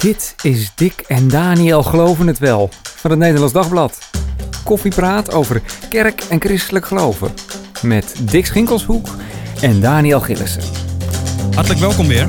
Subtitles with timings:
[0.00, 3.98] Dit is Dick en Daniel Geloven het Wel van het Nederlands Dagblad.
[4.64, 7.30] Koffiepraat over kerk en christelijk geloven.
[7.82, 9.08] Met Dick Schinkelshoek
[9.60, 10.62] en Daniel Gillissen.
[11.54, 12.26] Hartelijk welkom weer.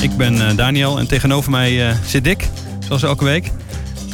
[0.00, 2.48] Ik ben uh, Daniel en tegenover mij uh, zit Dick,
[2.78, 3.50] zoals elke week.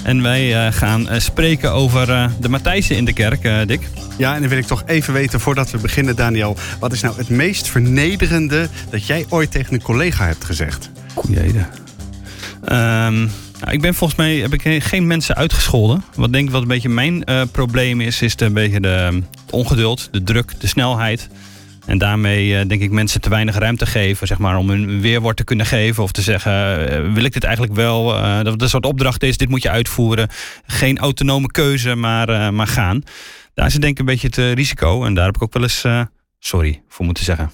[0.02, 3.88] En wij uh, gaan spreken over de Matthijsen in de kerk, Dick.
[4.18, 6.56] Ja, en dan wil ik toch even weten voordat we beginnen, Daniel.
[6.78, 10.90] Wat is nou het meest vernederende dat jij ooit tegen een collega hebt gezegd?
[11.14, 11.52] Goeie
[12.64, 16.04] Um, nou, ik ben volgens mij heb ik geen mensen uitgescholden.
[16.14, 20.08] Wat denk ik wat een beetje mijn uh, probleem is, is een beetje de, ongeduld,
[20.12, 21.28] de druk, de snelheid.
[21.86, 25.36] En daarmee uh, denk ik mensen te weinig ruimte geven, zeg maar, om hun weerwoord
[25.36, 26.02] te kunnen geven.
[26.02, 28.06] Of te zeggen, uh, wil ik dit eigenlijk wel?
[28.42, 30.28] dat het een soort opdracht is, dit moet je uitvoeren.
[30.66, 33.02] Geen autonome keuze, maar, maar gaan.
[33.54, 35.04] Daar is denk ik een beetje het risico.
[35.04, 35.84] En daar heb ik ook wel eens
[36.38, 37.50] sorry voor moeten zeggen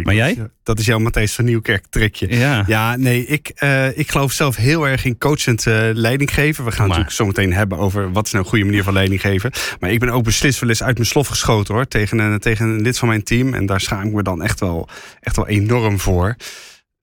[0.00, 0.50] maar jij?
[0.62, 2.36] Dat is jouw Matthijs van Nieuwkerk trekje.
[2.36, 6.64] Ja, ja nee, ik, uh, ik geloof zelf heel erg in coachend uh, leiding geven.
[6.64, 6.88] We gaan maar.
[6.88, 9.52] natuurlijk zo meteen hebben over wat is nou een goede manier van leiding geven.
[9.80, 11.88] Maar ik ben ook beslist wel eens uit mijn slof geschoten hoor.
[11.88, 13.54] Tegen een, tegen een lid van mijn team.
[13.54, 14.88] En daar schaam ik me dan echt wel,
[15.20, 16.36] echt wel enorm voor.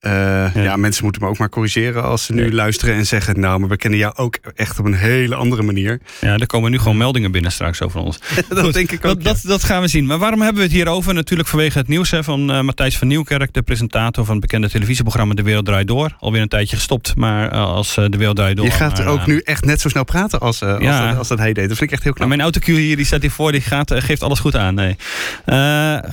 [0.02, 0.76] Uh, ja.
[0.76, 3.78] mensen moeten me ook maar corrigeren als ze nu luisteren en zeggen: Nou, maar we
[3.78, 6.00] kennen jou ook echt op een hele andere manier.
[6.22, 8.20] Ja, er komen nu gewoon meldingen binnen straks over ons.
[8.50, 9.24] dat denk ik ook.
[9.24, 10.06] Dat, dat, gaan we zien.
[10.06, 11.14] Maar waarom hebben we het hierover?
[11.14, 14.70] Natuurlijk vanwege het nieuws hè, van uh, Matthijs van Nieuwkerk, de presentator van het bekende
[14.70, 16.16] televisieprogramma De Wereld Draait Door.
[16.20, 18.66] Alweer een tijdje gestopt, maar uh, als De Wereld Draait Door.
[18.66, 21.54] Je gaat ook nu echt net zo snel praten als, als, dat, als dat hij
[21.54, 21.68] deed.
[21.68, 22.28] Dat vind ik echt heel knap.
[22.28, 24.76] mijn autocue hier die staat hier voor, die gaat, geeft alles goed aan.
[24.76, 24.96] Nee.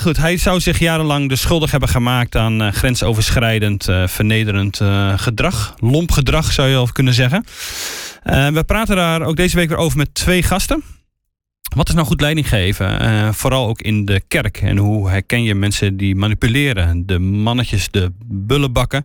[0.01, 3.76] goed, hij zou zich jarenlang de schuldig hebben gemaakt aan grensoverschrijdend
[4.07, 5.75] vernederend uh, gedrag.
[5.79, 7.45] Lomp gedrag zou je al kunnen zeggen.
[8.25, 10.83] Uh, we praten daar ook deze week weer over met twee gasten.
[11.77, 13.03] Wat is nou goed leiding geven?
[13.03, 14.59] Uh, vooral ook in de kerk.
[14.59, 17.07] En hoe herken je mensen die manipuleren?
[17.07, 19.05] De mannetjes, de bullenbakken.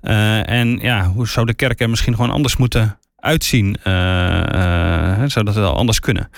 [0.00, 3.76] en ja, hoe zou de kerk er misschien gewoon anders moeten uitzien?
[5.26, 6.28] zou dat wel anders kunnen?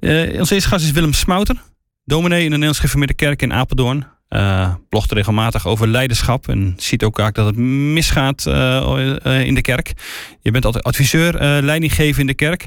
[0.00, 1.56] onze eerste gast is Willem Smouter.
[2.04, 7.04] Dominee in de Nederlands Geformeerde Kerk in Apeldoorn uh, blogt regelmatig over leiderschap en ziet
[7.04, 9.92] ook vaak dat het misgaat uh, in de kerk.
[10.40, 12.66] Je bent altijd adviseur, leidinggever in de kerk.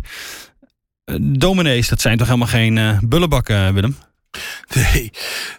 [1.21, 3.95] dominees, dat zijn toch helemaal geen bullenbakken, Willem?
[4.75, 5.11] Nee,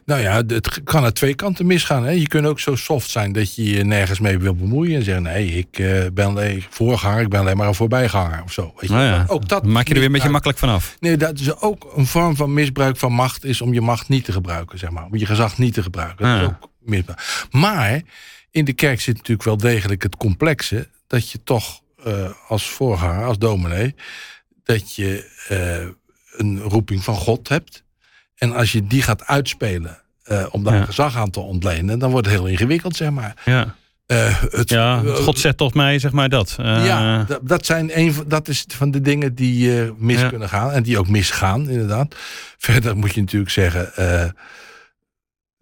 [0.04, 2.04] nou ja, het kan aan twee kanten misgaan.
[2.04, 2.10] Hè.
[2.10, 4.96] Je kunt ook zo soft zijn dat je je nergens mee wil bemoeien.
[4.96, 8.52] En zeggen, nee, ik uh, ben alleen voorganger, ik ben alleen maar een voorbijganger of
[8.52, 8.72] zo.
[8.76, 8.94] Weet je.
[8.96, 10.96] Nou ja, ook dat maak je er weer een beetje makkelijk vanaf.
[11.00, 14.24] Nee, dat is ook een vorm van misbruik van macht, is om je macht niet
[14.24, 15.04] te gebruiken, zeg maar.
[15.04, 16.26] Om je gezag niet te gebruiken.
[16.26, 17.46] Dat is ook misbruik.
[17.50, 18.02] Maar
[18.50, 23.24] in de kerk zit natuurlijk wel degelijk het complexe, dat je toch uh, als voorganger,
[23.24, 23.94] als dominee,
[24.64, 25.88] dat je uh,
[26.36, 27.84] een roeping van God hebt
[28.42, 32.26] en als je die gaat uitspelen uh, om daar gezag aan te ontlenen, dan wordt
[32.26, 33.34] het heel ingewikkeld, zeg maar.
[33.44, 33.74] Ja.
[34.06, 36.54] Uh, het, ja, God zet tot mij, zeg maar dat.
[36.58, 40.70] ja, dat, zijn een, dat is van de dingen die mis kunnen gaan.
[40.70, 42.14] En die ook misgaan, inderdaad.
[42.58, 43.92] Verder moet je natuurlijk zeggen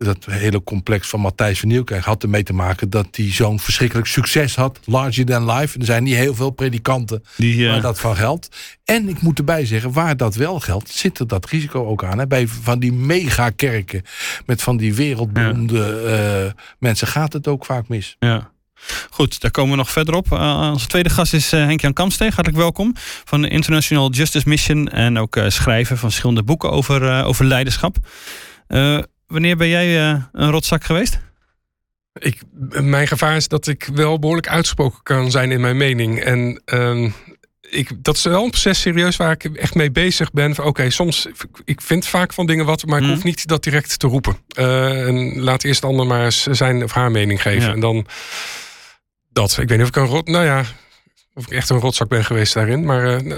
[0.05, 4.09] dat hele complex van Matthijs van Nieuwkerk had ermee te maken dat hij zo'n verschrikkelijk
[4.09, 4.81] succes had.
[4.85, 5.79] Larger than life.
[5.79, 8.49] Er zijn niet heel veel predikanten Die, waar dat van geldt.
[8.85, 12.19] En ik moet erbij zeggen, waar dat wel geldt, zit er dat risico ook aan.
[12.19, 12.27] Hè?
[12.27, 14.03] Bij van die megakerken
[14.47, 16.03] met van die wereldberoemde
[16.57, 18.17] uh, mensen gaat het ook vaak mis.
[18.19, 18.51] Ja.
[19.11, 20.33] Goed, daar komen we nog verder op.
[20.33, 22.35] Uh, onze tweede gast is uh, Henk-Jan Kamsteeg.
[22.35, 22.93] Hartelijk welkom.
[23.25, 24.89] Van de International Justice Mission.
[24.89, 27.97] En ook uh, schrijver van verschillende boeken over, over leiderschap.
[29.31, 31.21] Wanneer ben jij uh, een rotzak geweest?
[32.13, 36.21] Ik, mijn gevaar is dat ik wel behoorlijk uitgesproken kan zijn in mijn mening.
[36.21, 37.13] En uh,
[37.61, 40.65] ik, dat is wel een proces serieus waar ik echt mee bezig ben.
[40.65, 41.29] Oké, soms,
[41.65, 43.15] ik vind vaak van dingen wat, maar ik mhm.
[43.15, 44.37] hoef niet dat direct te roepen.
[44.59, 47.73] Uh, en laat eerst de ander maar eens zijn of haar mening geven.
[47.73, 48.07] En dan
[49.29, 49.51] dat.
[49.51, 50.65] Ik weet niet of ik een rot, nou ja,
[51.35, 52.85] of ik echt een rotzak ben geweest daarin.
[52.85, 53.37] Maar uh,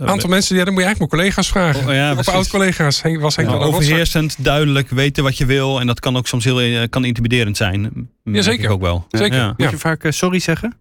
[0.00, 1.88] een aantal mensen, ja, dan moet je eigenlijk mijn collega's vragen.
[1.88, 3.02] Oh, ja, of oud-collega's.
[3.18, 5.80] Was Henk nou, overheersend, duidelijk, weten wat je wil.
[5.80, 8.08] En dat kan ook soms heel eh, kan intimiderend zijn.
[8.24, 8.70] Jazeker.
[8.70, 9.06] Ook wel.
[9.10, 9.54] Zeker.
[9.56, 10.76] Moet je vaak uh, sorry zeggen?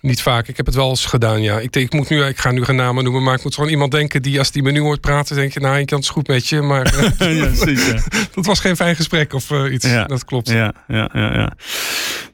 [0.00, 0.48] Niet vaak.
[0.48, 1.58] Ik heb het wel eens gedaan, ja.
[1.58, 3.70] Ik, denk, ik, moet nu, ik ga nu geen namen noemen, maar ik moet gewoon
[3.70, 6.08] iemand denken die als die me nu hoort praten, denk je, nou, ik kan het
[6.08, 6.60] goed met je.
[6.60, 6.82] Maar
[7.18, 7.48] eh, ja,
[8.34, 9.86] dat was geen fijn gesprek of uh, iets.
[9.86, 10.04] Ja.
[10.04, 10.48] Dat klopt.
[10.48, 11.52] Ja, ja, ja, ja.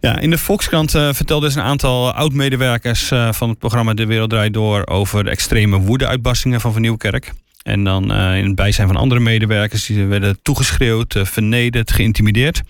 [0.01, 4.07] ja in de Volkskrant uh, vertelde dus een aantal oud-medewerkers uh, van het programma De
[4.07, 7.33] Wereld Draait Door over de extreme woede-uitbarstingen van Van Nieuwkerk.
[7.63, 12.63] En dan in het bijzijn van andere medewerkers die werden toegeschreeuwd, vernederd, geïntimideerd.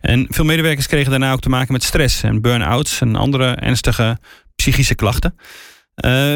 [0.00, 4.18] En veel medewerkers kregen daarna ook te maken met stress en burn-outs en andere ernstige
[4.56, 5.34] psychische klachten.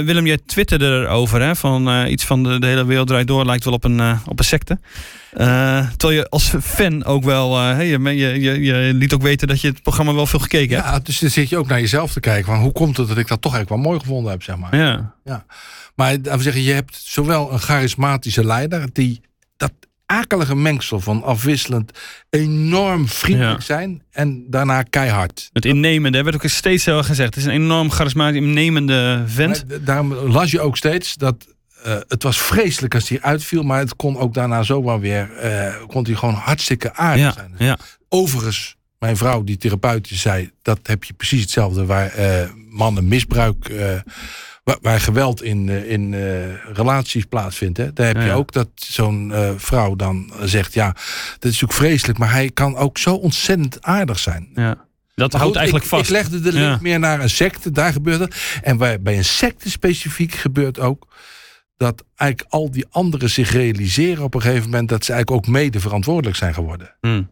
[0.04, 1.56] Willem, jij twitterde erover, hè?
[1.56, 4.44] Van iets van de, de, hele wereld draait door lijkt wel op een, op een
[4.44, 4.78] secte.
[5.96, 9.68] terwijl je als fan ook wel, hey, je, je, je, liet ook weten dat je
[9.68, 10.88] het programma wel veel gekeken hebt.
[10.88, 12.44] Ja, dus dan zit je ook naar jezelf te kijken.
[12.44, 14.76] Van hoe komt het dat ik dat toch eigenlijk wel mooi gevonden heb, zeg maar.
[14.76, 15.14] Ja.
[15.24, 15.44] ja.
[15.94, 19.20] Maar laten we zeggen, je hebt zowel een charismatische leider die
[19.56, 19.72] dat
[20.06, 21.98] akelige mengsel van afwisselend
[22.30, 25.50] enorm vriendelijk zijn en daarna keihard.
[25.52, 27.34] Het innemende, werd ook steeds zo gezegd.
[27.34, 29.64] Het is een enorm charismatisch innemende vent.
[29.68, 31.46] Maar daarom las je ook steeds dat
[31.86, 35.74] uh, het was vreselijk als hij uitviel, maar het kon ook daarna zomaar weer, uh,
[35.86, 37.54] kon hij gewoon hartstikke aardig ja, zijn.
[37.58, 37.78] Ja.
[38.08, 43.72] Overigens, mijn vrouw, die therapeut, zei, dat heb je precies hetzelfde waar uh, mannen misbruik
[44.64, 47.78] waar, geweld in, eh, in uh, relaties plaatsvindt.
[47.78, 47.92] Hè?
[47.92, 50.96] Daar heb je ook dat zo'n uh, vrouw dan zegt: Ja,
[51.38, 54.48] dat is ook vreselijk, maar hij kan ook zo ontzettend aardig zijn.
[54.54, 54.86] Ja.
[55.14, 56.04] Dat houdt goed, eigenlijk ik, vast.
[56.04, 58.60] Ik legde de link meer naar een secte, daar gebeurt het.
[58.62, 61.06] En bij, bij een secte specifiek gebeurt ook
[61.76, 65.52] dat eigenlijk al die anderen zich realiseren op een gegeven moment dat ze eigenlijk ook
[65.52, 66.94] mede verantwoordelijk zijn geworden.
[67.00, 67.30] Hmm.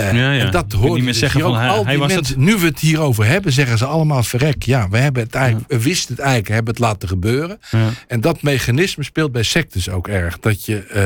[0.00, 0.44] Uh, ja, ja.
[0.44, 2.44] En dat hoort niet meer zeggen van hij, al die was mensen, het...
[2.44, 4.62] Nu we het hierover hebben, zeggen ze allemaal verrek.
[4.62, 7.60] Ja, we, hebben het eigenlijk, we wisten het eigenlijk, hebben het laten gebeuren.
[8.06, 10.38] En dat mechanisme speelt bij sectes ook erg.
[10.38, 11.04] Dat je uh,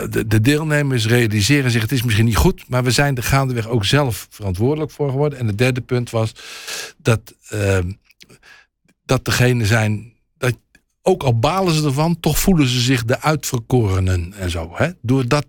[0.00, 3.16] uh, de, de, deelnemers realiseren en zeggen het is misschien niet goed, maar we zijn
[3.16, 5.38] er gaandeweg ook zelf verantwoordelijk voor geworden.
[5.38, 6.32] En het derde punt was
[6.96, 7.92] dat, ehm,
[9.04, 10.56] dat degene zijn, dat,
[11.02, 14.70] ook al balen ze ervan, toch voelen ze zich de uitverkorenen en zo.
[14.74, 14.90] Hè?
[15.02, 15.46] Doordat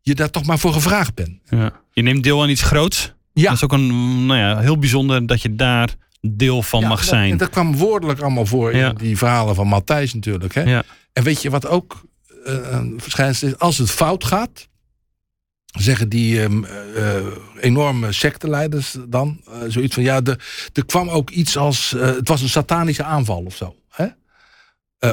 [0.00, 1.38] je daar toch maar voor gevraagd bent.
[1.48, 1.84] Ja.
[1.96, 3.14] Je neemt deel aan iets groots.
[3.32, 3.44] Ja.
[3.44, 6.98] Dat is ook een, nou ja, heel bijzonder dat je daar deel van ja, mag
[6.98, 7.30] dat, zijn.
[7.30, 8.88] En dat kwam woordelijk allemaal voor Ja.
[8.88, 10.54] in die verhalen van Matthijs natuurlijk.
[10.54, 10.62] Hè?
[10.62, 10.82] Ja.
[11.12, 12.04] En weet je wat ook
[12.44, 13.58] eh, een verschijnsel is?
[13.58, 14.68] Als het fout gaat,
[15.66, 17.14] zeggen die ehm, eh,
[17.60, 20.02] enorme secteleiders dan eh, zoiets van...
[20.02, 20.38] ja, de,
[20.72, 21.94] er kwam ook iets als...
[21.98, 23.74] het was een satanische aanval of zo.
[23.90, 24.06] Hè?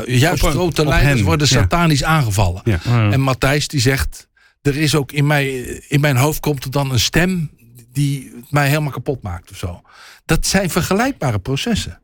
[0.06, 2.64] Juist Op grote op leiders hen, worden satanisch aangevallen.
[3.12, 4.28] En Matthijs die zegt,
[4.64, 5.54] er is ook in, mij,
[5.88, 7.52] in mijn hoofd komt er dan een stem
[7.92, 9.82] die het mij helemaal kapot maakt of zo.
[10.26, 12.02] Dat zijn vergelijkbare processen.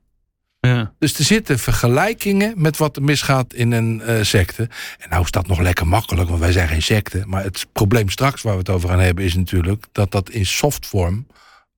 [0.59, 0.93] Ja.
[0.99, 4.69] Dus er zitten vergelijkingen met wat er misgaat in een eh, secte.
[4.97, 7.23] En nou is dat nog lekker makkelijk, want wij zijn geen secte.
[7.25, 10.45] Maar het probleem straks waar we het over gaan hebben is natuurlijk dat dat in
[10.45, 11.27] softvorm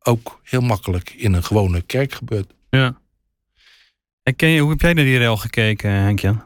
[0.04, 2.54] ook heel makkelijk in een gewone kerk gebeurt.
[2.70, 3.00] ja.
[4.24, 6.44] En ken je, hoe heb jij naar die rel gekeken, Henk-Jan?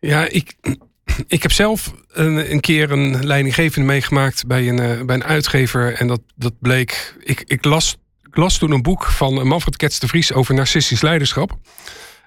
[0.00, 0.56] Ja, ik,
[1.26, 5.94] ik heb zelf een, een keer een leidinggevende meegemaakt bij een, eh, bij een uitgever.
[5.94, 7.14] En dat, dat bleek.
[7.20, 7.96] Ik, ik, las,
[8.28, 11.58] ik las toen een boek van Manfred Kets de Vries over narcistisch leiderschap.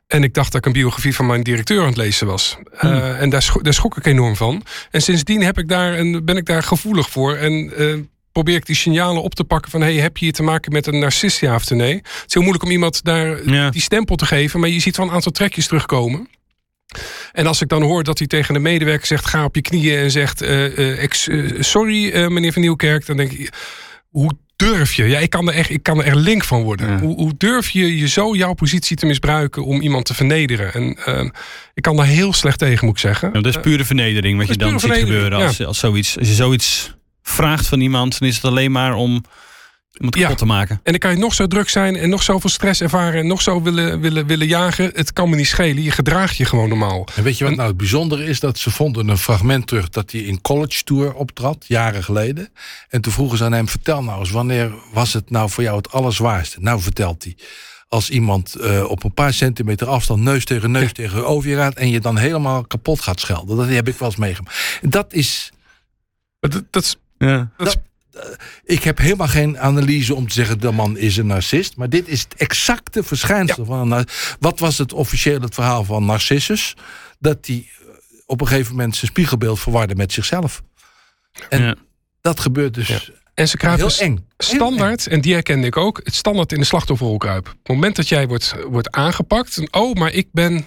[0.08, 2.58] En ik dacht dat ik een biografie van mijn directeur aan het lezen was.
[2.78, 4.64] Eh, en daar, scho- daar schrok ik enorm van.
[4.92, 7.36] En sindsdien heb ik daar een, ben ik daar gevoelig voor.
[7.36, 7.94] En eh,
[8.32, 9.82] probeer ik die signalen op te pakken van...
[9.82, 11.96] hey, heb je hier te maken met een narcist, ja of nee?
[11.96, 13.70] Het is heel moeilijk om iemand daar Ja.
[13.70, 14.60] die stempel te geven...
[14.60, 16.30] maar je ziet wel een aantal trekjes terugkomen.
[17.32, 19.26] En als ik dan hoor dat hij tegen de medewerker zegt...
[19.26, 20.42] ga op je knieën en zegt...
[20.42, 23.06] eh, eh, ex- eh, sorry, meneer Van Nieuwkerk...
[23.06, 23.54] dan denk ik,
[24.10, 25.04] hoe durf je?
[25.04, 26.90] Ja, ik kan er echt, ik kan er echt link van worden.
[26.90, 27.00] Ja.
[27.00, 29.66] Hoe, hoe durf je je zo jouw positie te misbruiken...
[29.66, 30.74] om iemand te vernederen?
[30.74, 31.34] En
[31.74, 33.30] ik kan daar heel slecht tegen, moet ik zeggen.
[33.34, 36.28] Ja, dat is pure vernedering wat je dat dan ziet gebeuren als, als, zoiets, als
[36.28, 39.24] je zoiets vraagt van iemand, dan is het alleen maar om
[39.98, 40.22] iemand Ja.
[40.22, 40.80] kapot te maken.
[40.84, 43.20] En dan kan je nog zo druk zijn en nog zoveel stress ervaren...
[43.20, 44.92] en nog zo willen, willen, willen jagen.
[44.94, 45.84] Het kan me niet schelen.
[45.84, 47.08] Je gedraagt je gewoon normaal.
[47.16, 48.40] En weet je wat nou het bijzondere is?
[48.40, 52.50] Dat ze vonden een fragment terug dat hij in College Tour optrad, jaren geleden.
[52.90, 55.78] En toen vroegen ze aan hem, vertel nou eens, wanneer was het nou voor jou
[55.78, 56.60] het allerzwaarste?
[56.60, 57.36] Nou, vertelt hij.
[57.88, 61.74] Als iemand eh, op een paar centimeter afstand neus tegen neus tegen over je gaat...
[61.76, 63.58] en je dan helemaal kapot gaat schelden.
[63.58, 64.80] Dat heb ik wel eens meegemaakt.
[64.82, 65.52] Dat is...
[66.40, 67.50] Dat, dat is Ja.
[67.58, 67.76] Dat is-
[68.64, 70.60] Ik heb helemaal geen analyse om te zeggen...
[70.60, 71.76] de man is een narcist.
[71.78, 74.08] Maar dit is het exacte verschijnsel van een
[74.40, 76.74] Wat was het officieel het verhaal van Narcissus?
[77.20, 77.88] Dat hij eh,
[78.26, 80.62] op een gegeven moment zijn spiegelbeeld verwarde met zichzelf.
[81.50, 81.76] En Ja.
[82.22, 83.00] dat gebeurt dus Ja.
[83.34, 84.12] En ze kruipen heel eng.
[84.12, 84.56] Heel eng.
[84.56, 87.52] standaard, en die herkende ik ook, het standaard in de slachtofferrol kruipen.
[87.52, 90.66] Op het moment dat jij wordt, wordt aangepakt, dan, oh, maar ik ben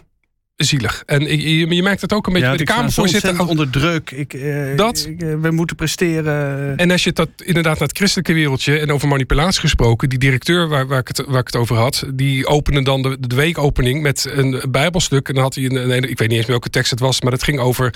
[0.67, 1.03] zielig.
[1.07, 3.47] En je, je merkt het ook een beetje bij de Kamervoorzitter.
[3.47, 4.11] onder druk.
[4.11, 6.77] Ik, eh, Dat- ik, eh, we moeten presteren.
[6.77, 10.69] En als je dat inderdaad naar het christelijke wereldje en over manipulatie gesproken, die directeur
[10.69, 14.03] waar, waar, ik, het, waar ik het over had, die opende dan de, de weekopening
[14.03, 15.29] met een bijbelstuk.
[15.29, 17.33] En dan had hij een, een- ik weet niet eens welke tekst het was, maar
[17.33, 17.95] het ging over.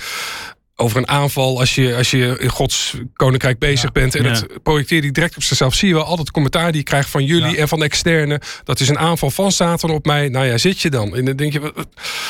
[0.75, 4.15] Over een aanval als je, als je in Gods koninkrijk bezig bent.
[4.15, 4.29] En Ja.
[4.29, 5.73] het projecteerde hij direct op zichzelf.
[5.73, 7.57] Zie je wel altijd commentaar die je krijgt van jullie Ja.
[7.57, 8.41] en van externe.
[8.63, 10.29] Dat is een aanval van Satan op mij.
[10.29, 11.15] Nou ja, zit je dan?
[11.15, 11.73] En dan denk je,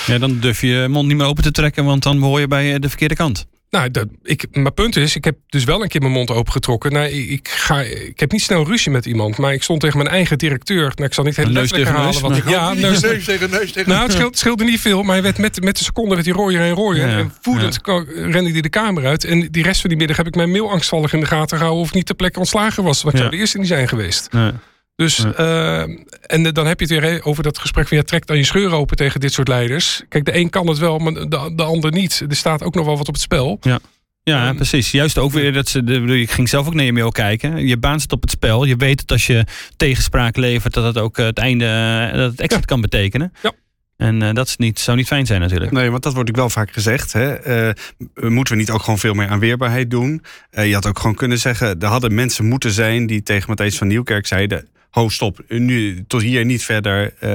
[0.05, 2.47] ja, dan durf je je mond niet meer open te trekken, want dan behoor je
[2.47, 3.45] bij eh, de verkeerde kant.
[3.74, 6.92] Nou, dat, ik, mijn punt is, ik heb dus wel een keer mijn mond opengetrokken.
[6.92, 9.98] Nou, ik, ik, ga, ik heb niet snel ruzie met iemand, maar ik stond tegen
[9.98, 10.82] mijn eigen directeur.
[10.96, 12.22] Nou, ik zal niet heel Neus letterlijk tegen herhalen.
[12.22, 15.03] neus, Wat ik, ja, neus, neus tegen neus tegen Nou, het scheelde, scheelde niet veel,
[15.03, 17.08] maar hij werd met, met de seconde werd hij rooier en rooier.
[17.08, 19.24] Ja, En woedend ko- rende hij de kamer uit.
[19.24, 21.82] En die rest van die middag heb ik mijn mail angstvallig in de gaten gehouden...
[21.84, 23.01] of ik niet ter plekke ontslagen was.
[23.01, 23.25] Want ik Ja.
[23.25, 24.27] zou de eerste niet zijn geweest.
[24.32, 24.51] Nee.
[24.95, 25.33] Dus, Ja.
[25.33, 25.79] eh,
[26.21, 27.97] en dan heb je het weer over dat gesprek van...
[27.97, 30.01] ja, trek dan je scheur open tegen dit soort leiders.
[30.09, 32.25] Kijk, de een kan het wel, maar de, de ander niet.
[32.29, 33.57] Er staat ook nog wel wat op het spel.
[33.62, 33.79] Ja,
[34.23, 34.91] Ehm, precies.
[34.91, 35.83] Juist ook weer dat ze.
[35.83, 37.67] De, ik ging zelf ook naar je mail kijken.
[37.67, 38.63] Je baan zit op het spel.
[38.63, 39.45] Je weet dat als je
[39.77, 42.65] tegenspraak levert, dat het ook eh, het einde, eh, dat het exit Ja.
[42.65, 43.33] kan betekenen.
[43.41, 43.51] Ja.
[43.97, 45.71] En eh, dat is niet, zou niet fijn zijn natuurlijk.
[45.71, 47.13] Nee, want dat wordt ook wel vaak gezegd.
[47.13, 47.33] Hè?
[47.33, 47.73] Eh,
[48.13, 50.23] moeten we niet ook gewoon veel meer aan weerbaarheid doen?
[50.50, 51.79] Eh, je had ook gewoon kunnen zeggen...
[51.79, 54.67] er hadden mensen moeten zijn die tegen Matthijs van Nieuwkerk zeiden...
[54.93, 57.13] ho, stop, nu tot hier niet verder.
[57.19, 57.29] Eh,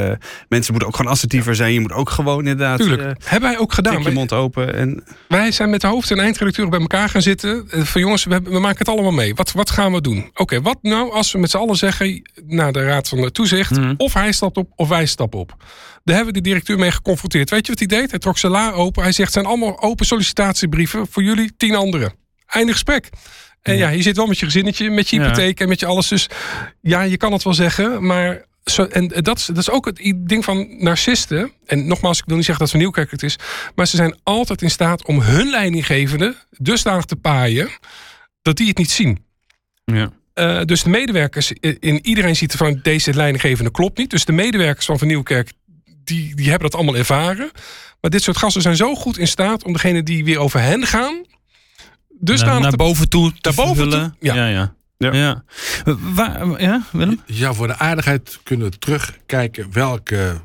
[0.48, 1.72] mensen moeten ook gewoon assertiever zijn.
[1.72, 2.78] Je moet ook gewoon inderdaad...
[2.78, 3.98] Tuurlijk, eh, hebben wij ook gedaan.
[3.98, 4.74] je Wij, mond open.
[4.74, 7.66] En, wij zijn met de hoofd- en eindredacteur bij elkaar gaan zitten.
[7.70, 9.34] Eh, Van jongens, we, hebben- we maken het allemaal mee.
[9.34, 10.30] Wat, wat gaan we doen?
[10.34, 12.22] Oké, wat nou als we met z'n allen zeggen...
[12.46, 13.70] naar de Raad van Toezicht...
[13.70, 13.94] Mhm.
[13.96, 15.54] of hij stapt op of wij stappen op.
[16.04, 17.50] Daar hebben we de directeur mee geconfronteerd.
[17.50, 18.10] Weet je wat hij deed?
[18.10, 19.02] Hij trok zijn la open.
[19.02, 21.06] Hij zegt, het zijn allemaal open sollicitatiebrieven...
[21.10, 22.12] voor jullie tien anderen.
[22.46, 23.08] Einde gesprek.
[23.62, 26.08] En ja, je zit wel met je gezinnetje, met je hypotheek en met je alles.
[26.08, 26.28] Dus
[26.80, 28.46] ja, je kan het wel zeggen, maar...
[28.64, 31.52] Zo, en dat is, dat is ook het ding van narcisten.
[31.66, 33.36] En nogmaals, ik wil niet zeggen dat Van Nieuwkerk het is.
[33.74, 37.68] Maar ze zijn altijd in staat om hun leidinggevende dusdanig te paaien...
[38.42, 39.24] dat die het niet zien.
[39.84, 40.12] Ja.
[40.34, 44.10] Eh, dus de medewerkers, in iedereen ziet van deze leidinggevende klopt niet.
[44.10, 45.52] Dus de medewerkers van Van Nieuwkerk,
[46.04, 47.50] die, die hebben dat allemaal ervaren.
[48.00, 50.86] Maar dit soort gasten zijn zo goed in staat om degene die weer over hen
[50.86, 51.24] gaan...
[52.20, 54.34] Dus naar, boven toe te Naar boven toe, ja.
[54.34, 54.74] Ja, ja.
[54.98, 55.12] Ja.
[55.14, 55.44] ja.
[56.14, 57.20] Waar, ja, Willem?
[57.26, 60.40] Je zou voor de aardigheid kunnen terugkijken welke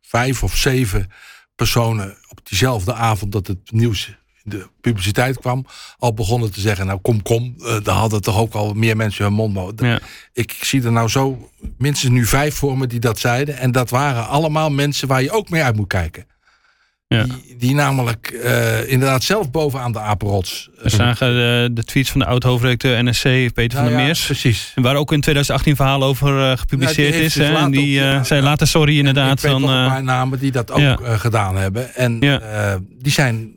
[0.00, 1.10] vijf of zeven
[1.54, 4.06] personen op diezelfde avond dat het nieuws
[4.44, 5.66] in de publiciteit kwam,
[5.98, 9.24] al begonnen te zeggen, nou kom, kom, eh, daar hadden toch ook al meer mensen
[9.24, 9.54] hun mond.
[9.54, 10.00] mo- Ja.
[10.32, 13.56] Ik zie er nou zo minstens nu vijf voor me die dat zeiden.
[13.58, 16.26] En dat waren allemaal mensen waar je ook mee uit moet kijken.
[17.12, 17.22] Ja.
[17.24, 20.68] Die, die namelijk eh, inderdaad zelf bovenaan de apenrots.
[20.76, 24.04] eh, We zagen de, de tweets van de oud-hoofdredacteur NSC, Peter van nou der ja,
[24.04, 24.24] Meers.
[24.24, 24.72] Precies.
[24.74, 27.46] Waar ook in 2018 verhaal over eh, gepubliceerd heeft is.
[27.46, 27.54] Hè?
[27.54, 28.40] En die eh, ja, ja.
[28.42, 29.32] later sorry inderdaad.
[29.36, 31.94] Ik weet Van, nog een eh, paar namen die dat ook eh, gedaan hebben.
[31.94, 33.52] En eh, die zijn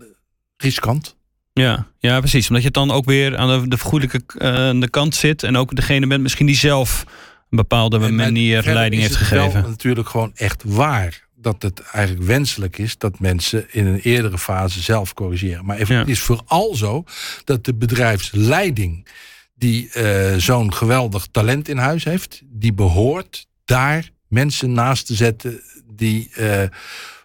[0.57, 1.15] riskant.
[1.53, 2.47] ja, ja, precies.
[2.47, 5.43] Omdat je dan ook weer aan de, de vergoedelijke eh, de kant zit.
[5.43, 7.03] En ook degene bent misschien die zelf
[7.49, 9.61] een bepaalde En manier leiding heeft gegeven.
[9.69, 14.81] Natuurlijk gewoon echt waar dat het eigenlijk wenselijk is dat mensen in een eerdere fase
[14.81, 15.65] zelf corrigeren.
[15.65, 16.01] Maar even, Ja.
[16.01, 17.03] het is vooral zo
[17.43, 19.07] dat de bedrijfsleiding
[19.55, 25.61] die eh, zo'n geweldig talent in huis heeft, die behoort daar mensen naast te zetten
[25.93, 26.63] die eh,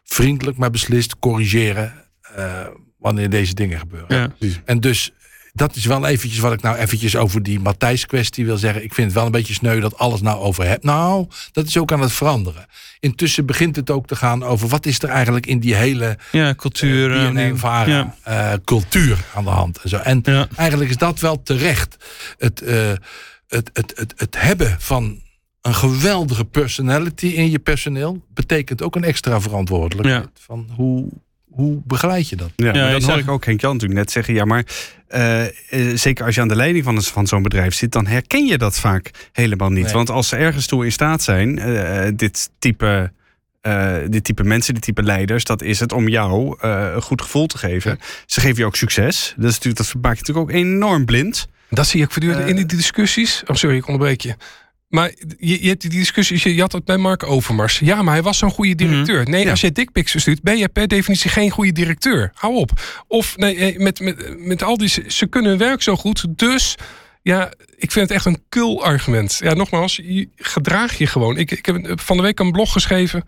[0.04, 1.94] vriendelijk maar beslist corrigeren
[2.34, 2.66] eh,
[2.98, 4.34] wanneer deze dingen gebeuren.
[4.38, 4.50] Ja.
[4.64, 5.12] En dus
[5.52, 8.82] dat is wel eventjes wat ik nou eventjes over die Matthijs kwestie wil zeggen.
[8.84, 10.84] Ik vind het wel een beetje sneu dat alles nou over hebt.
[10.84, 12.66] Nou, dat is ook aan het veranderen.
[13.00, 16.54] Intussen begint het ook te gaan over wat is er eigenlijk in die hele Ja,
[16.54, 17.36] cultuur.
[17.36, 18.16] eh, Vara ja.
[18.22, 19.78] eh, cultuur aan de hand.
[19.82, 19.96] En, zo.
[19.96, 20.48] en Ja.
[20.56, 21.96] eigenlijk is dat wel terecht.
[22.38, 22.92] Het, eh,
[23.48, 25.22] het, het, het, het hebben van
[25.60, 30.28] een geweldige personality in je personeel betekent ook een extra verantwoordelijkheid.
[30.34, 31.08] Van hoe,
[31.50, 32.50] hoe begeleid je dat?
[32.56, 34.34] ja, je dan hoor ik ook Henk Jan natuurlijk net zeggen...
[34.34, 34.64] ja, maar
[35.08, 35.50] eh, eh,
[35.96, 37.92] zeker als je aan de leiding van, een- van zo'n bedrijf zit...
[37.92, 39.84] dan herken je dat vaak helemaal niet.
[39.84, 39.92] Nee.
[39.92, 41.58] Want als ze ergens toe in staat zijn...
[41.58, 43.12] eh, dit type...
[43.60, 47.22] eh, dit type mensen, dit type leiders, dat is het om jou eh, een goed
[47.22, 47.98] gevoel te geven.
[48.26, 49.34] Ze geven je ook succes.
[49.36, 51.48] Dat, is natuurlijk, dat maakt je natuurlijk ook enorm blind.
[51.70, 53.42] Dat zie ik voortdurend in die discussies.
[53.46, 54.34] Oh, sorry, ik onderbreek je.
[54.90, 57.78] Maar je, je hebt die discussies, je, had het bij Mark Overmars.
[57.78, 59.28] Ja, maar hij was zo'n goede directeur.
[59.28, 59.50] Nee, Ja.
[59.50, 62.30] als je dickpics verstuurt, ben je per definitie geen goede directeur.
[62.34, 62.70] Hou op.
[63.06, 66.74] Of nee, eh, met, met, met al die, ze kunnen hun werk zo goed, dus
[67.22, 69.38] ja, ik vind het echt een kul argument.
[69.42, 71.36] Ja, nogmaals, je gedraag je gewoon.
[71.36, 73.24] Ik, ik heb van de week een blog geschreven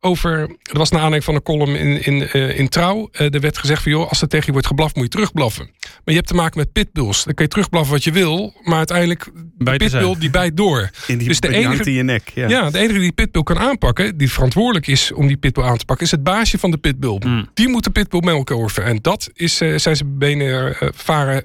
[0.00, 0.38] over.
[0.62, 3.08] Er was naar aanleiding van een column in, in, eh, in Trouw.
[3.12, 5.64] Eh, er werd gezegd van joh, als er tegen je wordt geblaft, moet je terugblaffen.
[5.80, 7.24] Maar je hebt te maken met pitbulls.
[7.24, 9.24] Dan kun je terugblaffen wat je wil, maar uiteindelijk
[9.58, 9.76] de ze.
[9.78, 10.90] pitbull die bijt door.
[11.06, 12.30] In die, Dus de die enige- in je nek.
[12.34, 12.48] Ja.
[12.48, 12.70] Ja.
[12.70, 15.84] de enige die die pitbull kan aanpakken, die verantwoordelijk is om die pitbull aan te
[15.84, 17.18] pakken, is het baasje van de pitbull.
[17.26, 17.48] Mm.
[17.54, 18.84] Die moet de pitbull melkorven.
[18.84, 21.44] En dat is, eh, zijn ze benen varen.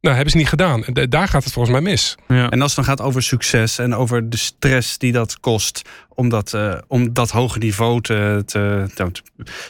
[0.00, 0.84] Nou, hebben ze niet gedaan.
[0.84, 2.14] En da- daar gaat het volgens mij mis.
[2.28, 2.50] Ja.
[2.50, 6.28] En als het dan gaat over succes en over de stress die dat kost om
[6.28, 8.42] dat, eh, om dat hoge niveau te,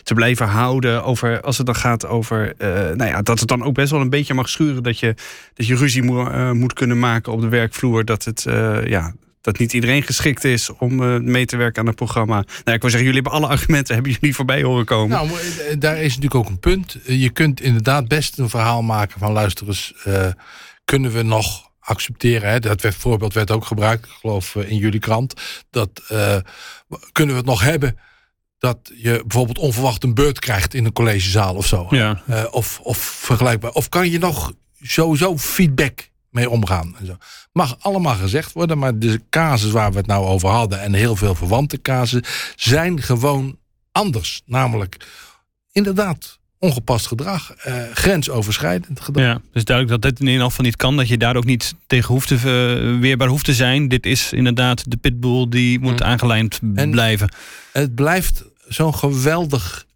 [0.03, 1.05] te, blijven houden.
[1.05, 4.01] Over, als het dan gaat over eh, nou ja, dat het dan ook best wel
[4.01, 4.83] een beetje mag schuren.
[4.83, 5.15] Dat je,
[5.55, 8.05] dat je ruzie moet, eh, moet kunnen maken op de werkvloer.
[8.05, 9.15] Dat het, eh, ja,
[9.47, 10.97] dat niet iedereen geschikt is om
[11.31, 12.35] mee te werken aan het programma.
[12.35, 15.17] Nou, ik wil zeggen, jullie hebben alle argumenten, hebben jullie voorbij horen komen.
[15.17, 15.31] Nou,
[15.79, 16.97] daar is natuurlijk ook een punt.
[17.05, 19.95] Je kunt inderdaad best een verhaal maken van luister eens,
[20.85, 22.51] kunnen we nog accepteren.
[22.51, 22.61] Hè?
[22.61, 25.35] Dat werd, voorbeeld werd ook gebruikt, ik geloof in jullie krant.
[25.71, 26.03] Dat
[27.13, 27.99] kunnen we het nog hebben
[28.59, 31.87] dat je bijvoorbeeld onverwacht een beurt krijgt in een collegezaal of zo.
[31.91, 32.23] Ja.
[32.31, 33.71] Uh, of, of vergelijkbaar.
[33.71, 36.97] Of kan je nog sowieso feedback mee omgaan?
[36.99, 37.17] En zo.
[37.53, 41.17] Mag allemaal gezegd worden, maar de casus waar we het nou over hadden en heel
[41.17, 42.21] veel verwante casus
[42.57, 43.59] zijn gewoon
[43.93, 44.43] anders.
[44.47, 45.07] Namelijk,
[45.73, 49.25] inderdaad, ongepast gedrag, uh, grensoverschrijdend gedrag.
[49.25, 50.97] Ja, dus duidelijk dat dit in ieder geval niet kan.
[50.97, 53.89] Dat je daar ook niet tegen hoeft te, uh, weerbaar hoeft te zijn.
[53.89, 56.07] Dit is inderdaad de pitbull die moet mm.
[56.07, 57.35] aangelijnd en blijven.
[57.73, 59.87] Het blijft zo'n geweldig,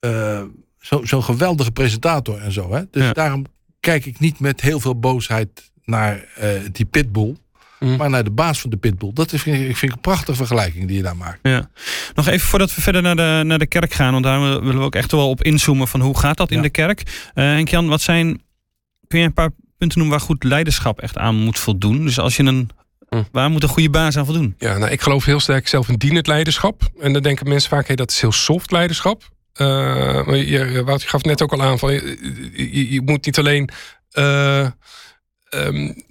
[0.00, 0.42] uh,
[0.80, 2.72] zo'n zo geweldige presentator en zo.
[2.72, 2.82] Hè?
[2.90, 3.12] Dus ja.
[3.12, 3.46] daarom
[3.84, 6.24] kijk ik niet met heel veel boosheid naar
[6.72, 7.36] die pitbull.
[7.80, 7.96] Mm.
[7.96, 9.10] Maar naar de baas van de pitbull.
[9.12, 11.38] Dat is, ik vind een prachtige vergelijking die je daar maakt.
[11.42, 11.70] Ja.
[12.14, 14.12] Nog even voordat we verder naar de, naar de kerk gaan.
[14.12, 16.70] Want daar willen we ook echt wel op inzoomen van hoe gaat dat in de
[16.70, 17.02] kerk.
[17.02, 18.42] Uh, Henk-Jan, wat zijn...
[19.08, 22.04] Kun je een paar punten noemen waar goed leiderschap echt aan moet voldoen?
[22.04, 22.68] Dus als je een
[23.10, 23.26] mm.
[23.32, 24.54] Waar moet een goede baas aan voldoen?
[24.58, 26.82] Ja, nou, ik geloof heel sterk zelf in dienend leiderschap.
[27.00, 29.32] En dan denken mensen vaak, hey, dat is heel soft leiderschap.
[29.60, 32.18] Uh, maar je, Wout, je gaf net ook al aan, van, je,
[32.52, 33.70] je, je moet niet alleen
[34.12, 34.68] uh,
[35.50, 36.04] um,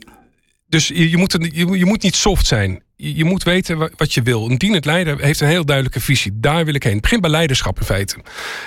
[0.74, 2.84] dus je, je, moet, je, moet niet soft zijn.
[2.96, 4.50] Je, je, moet weten wat je wil.
[4.50, 6.32] Een dienend leider heeft een heel duidelijke visie.
[6.36, 6.94] Daar wil ik heen.
[6.94, 8.16] Het begint bij leiderschap in feite.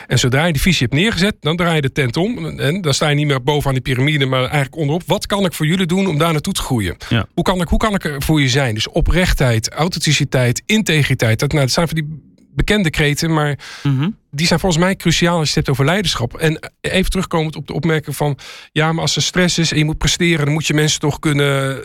[0.07, 2.59] En zodra je die visie hebt neergezet, dan draai je de tent om.
[2.59, 5.03] En dan sta je niet meer bovenaan die piramide, maar eigenlijk onderop.
[5.07, 6.97] Wat kan ik voor jullie doen om daar naartoe te groeien?
[7.09, 7.27] Ja.
[7.35, 8.75] Hoe, kan ik, hoe kan ik er voor je zijn?
[8.75, 11.39] Dus oprechtheid, authenticiteit, integriteit.
[11.39, 14.09] Dat, nou, dat zijn van die bekende kreten, maar Mhm.
[14.31, 16.37] die zijn volgens mij cruciaal als je het hebt over leiderschap.
[16.37, 18.39] En even terugkomend op de opmerking van,
[18.73, 21.19] ja, maar als er stress is en je moet presteren, dan moet je mensen toch
[21.19, 21.83] kunnen.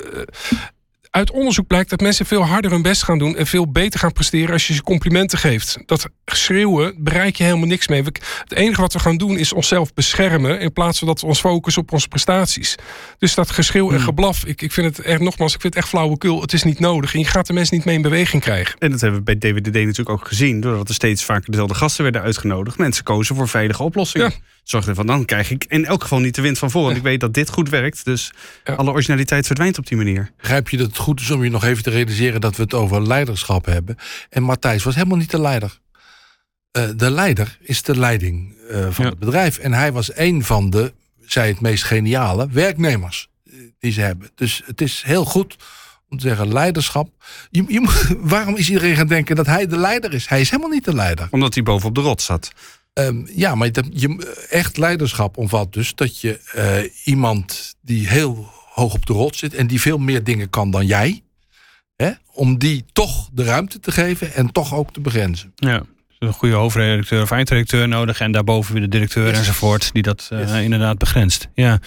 [1.12, 4.12] Uit onderzoek blijkt dat mensen veel harder hun best gaan doen en veel beter gaan
[4.12, 5.78] presteren als je ze complimenten geeft.
[5.86, 8.04] Dat schreeuwen bereik je helemaal niks mee.
[8.04, 11.40] Het enige wat we gaan doen is onszelf beschermen in plaats van dat we ons
[11.40, 12.76] focussen op onze prestaties.
[13.18, 15.92] Dus dat geschreeuw en geblaf, ik, ik vind het echt, nogmaals, ik vind het echt
[15.92, 16.42] flauwekul.
[16.42, 18.80] Het is niet nodig en je gaat de mensen niet mee in beweging krijgen.
[18.80, 20.60] En dat hebben we bij DWDD natuurlijk ook gezien.
[20.62, 22.78] Doordat er steeds vaker dezelfde gasten werden uitgenodigd.
[22.78, 24.30] Mensen kozen voor veilige oplossingen.
[24.30, 24.38] Ja.
[24.64, 26.86] Zorgde ervan, dan krijg ik in elk geval niet de wind van voren.
[26.88, 28.06] Want ik weet dat dit goed werkt.
[28.06, 28.32] Dus
[28.64, 28.74] Ja.
[28.74, 30.32] alle originaliteit verdwijnt op die manier.
[30.38, 32.74] Begrijp je dat het goed is om je nog even te realiseren dat we het
[32.74, 33.96] over leiderschap hebben.
[34.30, 35.80] En Matthijs was helemaal niet de leider.
[36.72, 39.10] Eh, de leider is de leiding eh, van Ja.
[39.12, 39.58] het bedrijf.
[39.58, 40.94] En hij was een van de,
[41.26, 44.30] zij het meest geniale, werknemers eh, die ze hebben.
[44.36, 45.56] Dus het is heel goed
[46.10, 47.10] om te zeggen leiderschap.
[47.50, 50.28] Je, waarom is iedereen gaan denken dat hij de leider is?
[50.28, 51.28] Hij is helemaal niet de leider.
[51.32, 52.52] Omdat hij boven op de rot zat.
[52.94, 58.50] Ehm, ja, maar dat, je, echt leiderschap omvat dus dat je eh, iemand die heel
[58.74, 61.22] hoog op de rot zit en die veel meer dingen kan dan jij,
[61.96, 65.52] hè, om die toch de ruimte te geven en toch ook te begrenzen.
[65.56, 65.78] Ja.
[66.20, 68.20] Dus Een goede hoofdredacteur of eindredacteur nodig.
[68.20, 69.38] En daarboven weer de directeur Yes.
[69.38, 69.90] enzovoort.
[69.94, 70.52] Die dat eh, Yes.
[70.64, 71.48] inderdaad begrenst.
[71.54, 71.80] Ja.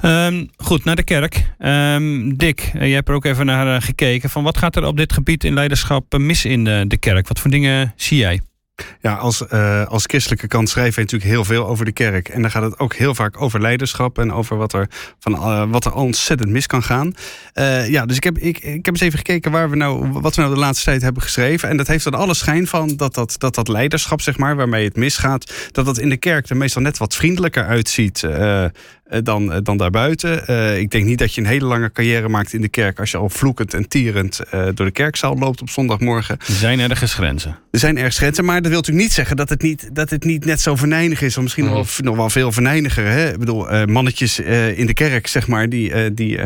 [0.00, 1.52] Ehm, goed, naar de kerk.
[1.58, 4.30] Ehm, Dick, eh, jij hebt er ook even naar eh, gekeken.
[4.30, 7.28] Van wat gaat er op dit gebied in leiderschap eh, mis in de kerk?
[7.28, 8.40] Wat voor dingen zie jij?
[9.00, 12.28] Ja, als, eh, als christelijke kant schrijven we natuurlijk heel veel over de kerk.
[12.28, 14.88] En dan gaat het ook heel vaak over leiderschap en over wat er,
[15.18, 17.14] van, eh, wat er ontzettend mis kan gaan.
[17.52, 20.34] Eh, ja, dus ik heb, ik, ik heb eens even gekeken waar we nou, wat
[20.34, 21.68] we nou de laatste tijd hebben geschreven.
[21.68, 24.84] En dat heeft er alle schijn van dat dat, dat, dat leiderschap, zeg maar, waarmee
[24.84, 28.24] het misgaat, dat dat in de kerk er meestal net wat vriendelijker uitziet.
[29.10, 30.46] Eh, dan, eh, dan daarbuiten.
[30.46, 33.10] Eh, ik denk niet dat je een hele lange carrière maakt in de kerk als
[33.10, 36.36] je al vloekend en tierend door de kerkzaal loopt op zondagmorgen.
[36.42, 37.58] Zijn ergens grenzen?
[37.70, 40.24] Er zijn ergens grenzen, maar dat wil natuurlijk niet zeggen dat het niet, dat het
[40.24, 41.36] niet net zo venijnig is.
[41.36, 43.06] Of misschien nog, wel, nog wel veel venijniger.
[43.06, 43.32] Hè?
[43.32, 44.38] Ik bedoel, mannetjes
[44.74, 46.38] in de kerk, zeg maar, die, die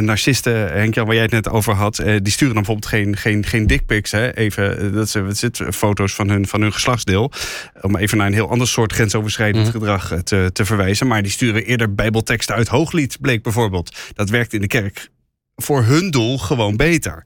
[0.00, 3.66] narcisten, Henk-Jan, waar jij het net over had, die sturen dan bijvoorbeeld geen, geen, geen
[3.66, 4.10] dickpics.
[4.10, 4.36] Hè?
[4.36, 7.32] Even, dat zit, foto's van hun, van hun geslachtsdeel.
[7.80, 11.06] Om even naar een heel ander soort grensoverschrijdend gedrag eh, te, te verwijzen.
[11.06, 13.96] Maar die sturen eerder bijbelteksten uit hooglied, bleek bijvoorbeeld.
[14.14, 15.08] Dat werkt in de kerk
[15.56, 17.24] voor hun doel gewoon beter.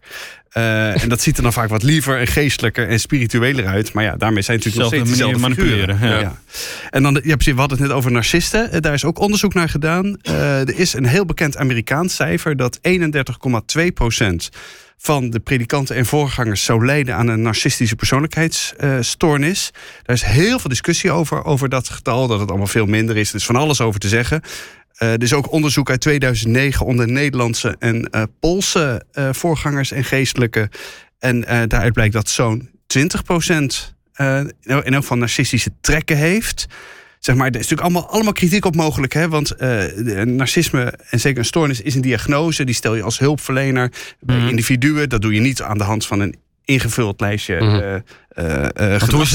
[0.48, 3.92] Eh, en dat ziet er dan vaak wat liever en geestelijker en spiritueler uit.
[3.92, 6.38] Maar ja, daarmee zijn natuurlijk nog steeds dezelfde manipuleren, ja.
[6.90, 8.70] En dan, ja, precies, we hadden het net over narcisten.
[8.72, 10.16] Eh, Daar is ook onderzoek naar gedaan.
[10.22, 14.48] Eh, er is een heel bekend Amerikaans cijfer dat 31,2%
[14.96, 19.70] van de predikanten en voorgangers zou lijden aan een narcistische persoonlijkheidsstoornis.
[20.02, 23.28] Daar is heel veel discussie over, over dat getal, dat het allemaal veel minder is.
[23.28, 24.42] Er is van alles over te zeggen.
[24.94, 30.04] Eh, er is ook onderzoek uit 2009 onder Nederlandse en eh, Poolse eh, voorgangers en
[30.04, 30.70] geestelijke.
[31.18, 36.66] En daaruit blijkt dat zo'n 20% eh in elk geval narcistische trekken heeft.
[37.24, 39.12] Zeg maar, er is natuurlijk allemaal, allemaal kritiek op mogelijk.
[39.12, 39.28] Hè?
[39.28, 42.64] Want uh, narcisme en zeker een stoornis is een diagnose.
[42.64, 44.48] Die stel je als hulpverlener bij mhm.
[44.48, 45.08] individuen.
[45.08, 47.80] Dat doe je niet aan de hand van een ingevuld lijstje mm -hmm.
[47.80, 49.32] uh, hoe is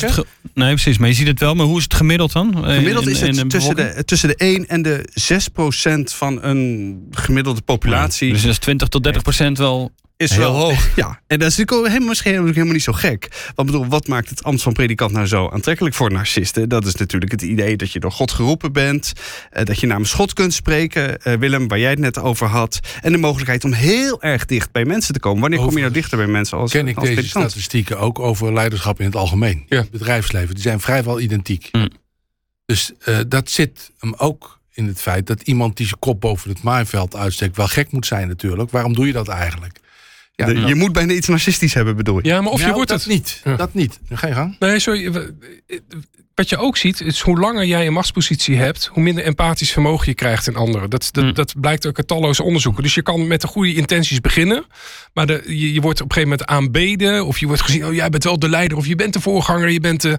[0.00, 0.24] het,
[0.54, 0.98] Nee, precies.
[0.98, 1.54] Maar je ziet het wel.
[1.54, 2.64] Maar hoe is het gemiddeld dan?
[2.64, 7.60] Gemiddeld is het tussen, de, tussen de 1 en de 6 procent van een gemiddelde
[7.60, 8.26] populatie.
[8.26, 10.88] Ja, dus is 20 tot 30 procent wel is Heel wel hoog.
[10.96, 13.52] Ja, en dat is natuurlijk helemaal, misschien helemaal niet zo gek.
[13.54, 16.68] Want bedoel, wat maakt het ambt van predikant nou zo aantrekkelijk voor narcisten?
[16.68, 19.12] Dat is natuurlijk het idee dat je door God geroepen bent.
[19.50, 22.80] Eh, dat je namens God kunt spreken, eh, Willem, waar jij het net over had.
[23.00, 25.40] En de mogelijkheid om heel erg dicht bij mensen te komen.
[25.40, 28.52] Wanneer kom je nou dichter bij mensen als Ken ik als deze statistieken ook over
[28.52, 29.64] leiderschap in het algemeen.
[29.68, 29.78] Ja.
[29.78, 31.68] Het bedrijfsleven, die zijn vrijwel identiek.
[31.72, 31.88] Mm.
[32.66, 36.50] Dus uh, dat zit hem ook in het feit dat iemand die zijn kop boven
[36.50, 37.56] het maaiveld uitsteekt...
[37.56, 38.70] wel gek moet zijn natuurlijk.
[38.70, 39.78] Waarom doe je dat eigenlijk?
[40.34, 42.28] Ja, je moet bijna iets narcistisch hebben, bedoel je?
[42.28, 43.40] Ja, maar of je nou, wordt dat het niet.
[43.56, 44.00] Dat niet.
[44.10, 44.56] Ga je gang.
[44.58, 45.32] Nee, sorry
[46.34, 50.06] wat je ook ziet, is hoe langer jij een machtspositie hebt, hoe minder empathisch vermogen
[50.06, 50.90] je krijgt in anderen.
[50.90, 51.34] Dat, dat, mm.
[51.34, 52.82] dat blijkt ook uit talloze onderzoeken.
[52.82, 54.64] Dus je kan met de goede intenties beginnen,
[55.14, 57.94] maar de, je, je, wordt op een gegeven moment aanbeden, of je wordt gezien, oh
[57.94, 60.18] jij bent wel de leider, of je bent de voorganger, je bent de.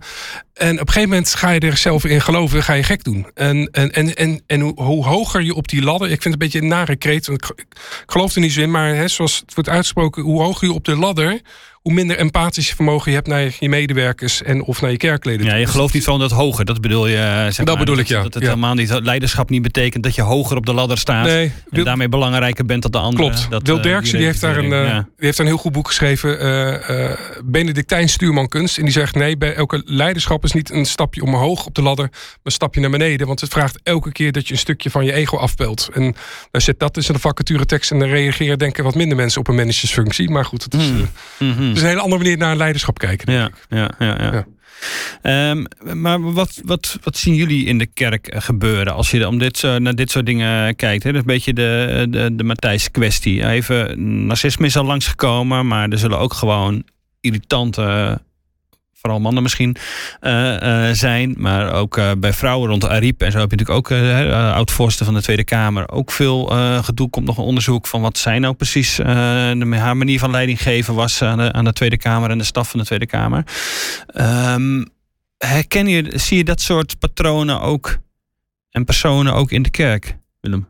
[0.53, 3.27] En op een gegeven moment ga je er zelf in geloven, ga je gek doen.
[3.33, 6.33] En, en, en, en, en hoe, hoe hoger je op die ladder, ik vind het
[6.33, 7.65] een beetje een nare kreet, want ik, ik
[8.05, 10.85] geloof er niet zo in, maar hè, zoals het wordt uitgesproken, hoe hoger je op
[10.85, 11.41] de ladder,
[11.83, 15.45] hoe minder empathisch vermogen je hebt naar je medewerkers en of naar je kerkleden.
[15.45, 16.65] Ja, je gelooft niet van dat hoger.
[16.65, 17.17] Dat bedoel je.
[17.17, 18.21] Eh, zeg dat maar, bedoel ik, ja.
[18.21, 21.25] Dat het helemaal niet leiderschap niet betekent dat je hoger op de ladder staat.
[21.25, 23.31] Nee, en daarmee belangrijker bent dan de anderen.
[23.31, 23.49] Klopt.
[23.49, 25.87] Dat, Wil eh, Derksen die heeft daar een, uh, die heeft een heel goed boek
[25.87, 26.45] geschreven.
[26.45, 28.77] Uh, Benedictijn Stuurmankunst.
[28.77, 32.07] En die zegt nee, bij elke leiderschap is niet een stapje omhoog op de ladder,
[32.11, 33.27] maar een stapje naar beneden.
[33.27, 35.89] Want het vraagt elke keer dat je een stukje van je ego afpelt.
[35.93, 36.15] En
[36.51, 39.47] dan zit dat tussen de vacature tekst en dan reageren denken wat minder mensen op
[39.47, 40.29] een managersfunctie.
[40.29, 40.89] Maar goed, het is,
[41.39, 41.69] mm.
[41.69, 43.33] het is een hele andere manier naar leiderschap kijken.
[43.33, 44.45] Ja, ja, ja, ja.
[45.51, 49.37] Um, maar wat, wat, wat zien jullie in de kerk eh, gebeuren als je om
[49.37, 51.03] dit, naar dit soort dingen kijkt?
[51.03, 51.11] Hè?
[51.11, 53.47] Dat is een beetje de, de, de Matthijs-kwestie.
[53.47, 56.83] Even, narcisme is al langsgekomen, maar er zullen ook gewoon
[57.21, 58.19] irritante
[59.03, 59.75] vooral mannen misschien,
[60.21, 61.35] uh, zijn.
[61.37, 63.97] Maar ook uh, bij vrouwen rond Ariep en zo heb je natuurlijk ook
[64.53, 65.89] oud-voorzitter van de Tweede Kamer.
[65.91, 66.45] Ook veel
[66.83, 67.09] gedoe.
[67.09, 70.93] Komt nog een onderzoek van wat zij nou precies de, haar manier van leiding geven
[70.93, 73.43] was aan de, aan de Tweede Kamer en de staf van de Tweede Kamer.
[74.15, 74.85] Um,
[75.37, 77.97] herken je, zie je dat soort patronen ook
[78.69, 80.67] en personen ook in de kerk, Willem?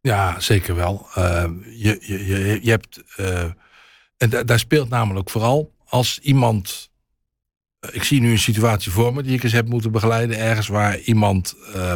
[0.00, 1.06] Ja, zeker wel.
[1.14, 3.02] je, je, je, je hebt.
[4.16, 6.90] en daar speelt namelijk vooral als iemand
[7.90, 10.38] ik zie nu een situatie voor me die ik eens heb moeten begeleiden.
[10.38, 11.92] Ergens waar iemand uh,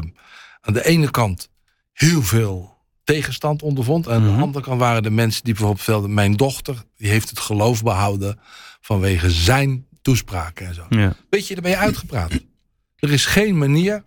[0.60, 1.50] aan de ene kant
[1.92, 4.06] heel veel tegenstand ondervond.
[4.06, 4.42] En aan de mhm.
[4.42, 6.14] andere kant waren de mensen die bijvoorbeeld velden.
[6.14, 8.38] Mijn dochter, die heeft het geloof behouden
[8.80, 10.86] vanwege zijn toespraken en zo.
[10.88, 11.14] Ja.
[11.30, 12.32] Weet je, daar ben je uitgepraat.
[12.96, 14.04] Er is geen manier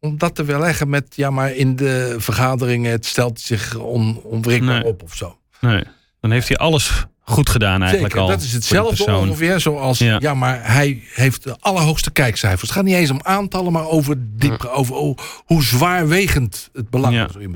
[0.00, 4.82] om dat te weerleggen met, ja, maar in de vergaderingen, het stelt zich on, onwrikbaar
[4.82, 5.38] op of zo.
[5.60, 5.84] Nee,
[6.20, 8.36] dan heeft hij alles goed gedaan eigenlijk Zeker, al.
[8.36, 10.16] Dat is hetzelfde ongeveer zoals, ja.
[10.20, 10.34] ja.
[10.34, 12.62] maar hij heeft de allerhoogste kijkcijfers.
[12.62, 17.14] Het gaat niet eens om aantallen, maar over, diep, over oh, hoe zwaarwegend het belang
[17.14, 17.28] ja.
[17.38, 17.48] is.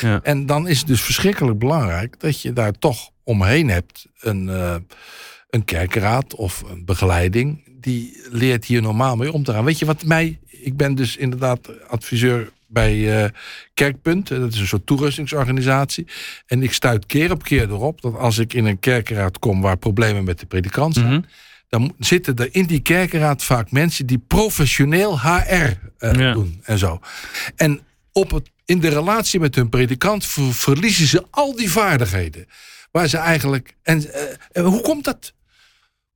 [0.00, 0.20] Ja.
[0.22, 4.74] En dan is het dus verschrikkelijk belangrijk dat je daar toch omheen hebt een, uh,
[5.50, 7.62] een kerkraad of een begeleiding.
[7.80, 9.64] Die leert hier normaal mee om te gaan.
[9.64, 13.28] Weet je wat mij, ik ben dus inderdaad adviseur bij uh,
[13.74, 14.28] Kerkpunt.
[14.28, 16.06] Dat is een soort toerustingsorganisatie.
[16.46, 19.76] En ik stuit keer op keer erop dat als ik in een kerkenraad kom waar
[19.76, 21.06] problemen met de predikant zijn.
[21.06, 21.20] Mhm.
[21.68, 26.78] Dan zitten er in die kerkenraad vaak mensen die professioneel HR uh, eh, doen en
[26.78, 27.00] zo.
[27.56, 27.80] En
[28.12, 32.46] op het, in de relatie met hun predikant verliezen ze al die vaardigheden.
[32.90, 33.74] Waar ze eigenlijk.
[33.82, 34.04] En
[34.52, 35.32] uh, hoe komt dat?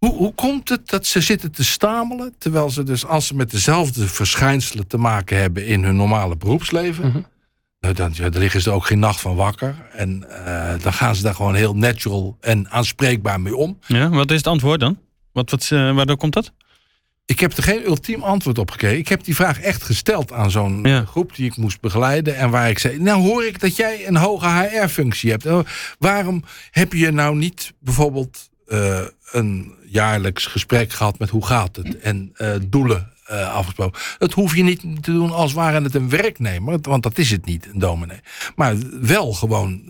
[0.04, 3.50] Hoe, hoe komt het dat ze zitten te stamelen, terwijl ze dus als ze met
[3.50, 7.26] dezelfde verschijnselen te maken hebben in hun normale beroepsleven, mm
[7.80, 9.74] nou, dan, ja, liggen ze er ook geen nacht van wakker.
[9.92, 13.78] En uh, dan gaan ze daar gewoon heel natural en aanspreekbaar mee om.
[13.86, 14.98] Ja, wat is het antwoord dan?
[15.32, 16.52] Wat, wat, uh, waardoor komt dat?
[17.24, 18.98] Ik heb er geen ultiem antwoord op gekregen.
[18.98, 21.04] Ik heb die vraag echt gesteld aan zo'n ja.
[21.04, 22.36] groep die ik moest begeleiden.
[22.36, 25.46] En waar ik zei: Nou, hoor ik dat jij een hoge HR-functie hebt.
[25.46, 25.58] Uh,
[25.98, 29.00] waarom heb je nou niet bijvoorbeeld uh,
[29.32, 34.00] een jaarlijks gesprek gehad met hoe gaat het en uh, doelen uh, afgesproken.
[34.18, 37.44] Dat hoef je niet te doen als ware het een werknemer, want dat is het
[37.44, 38.20] niet, een dominee.
[38.56, 39.82] Maar wel gewoon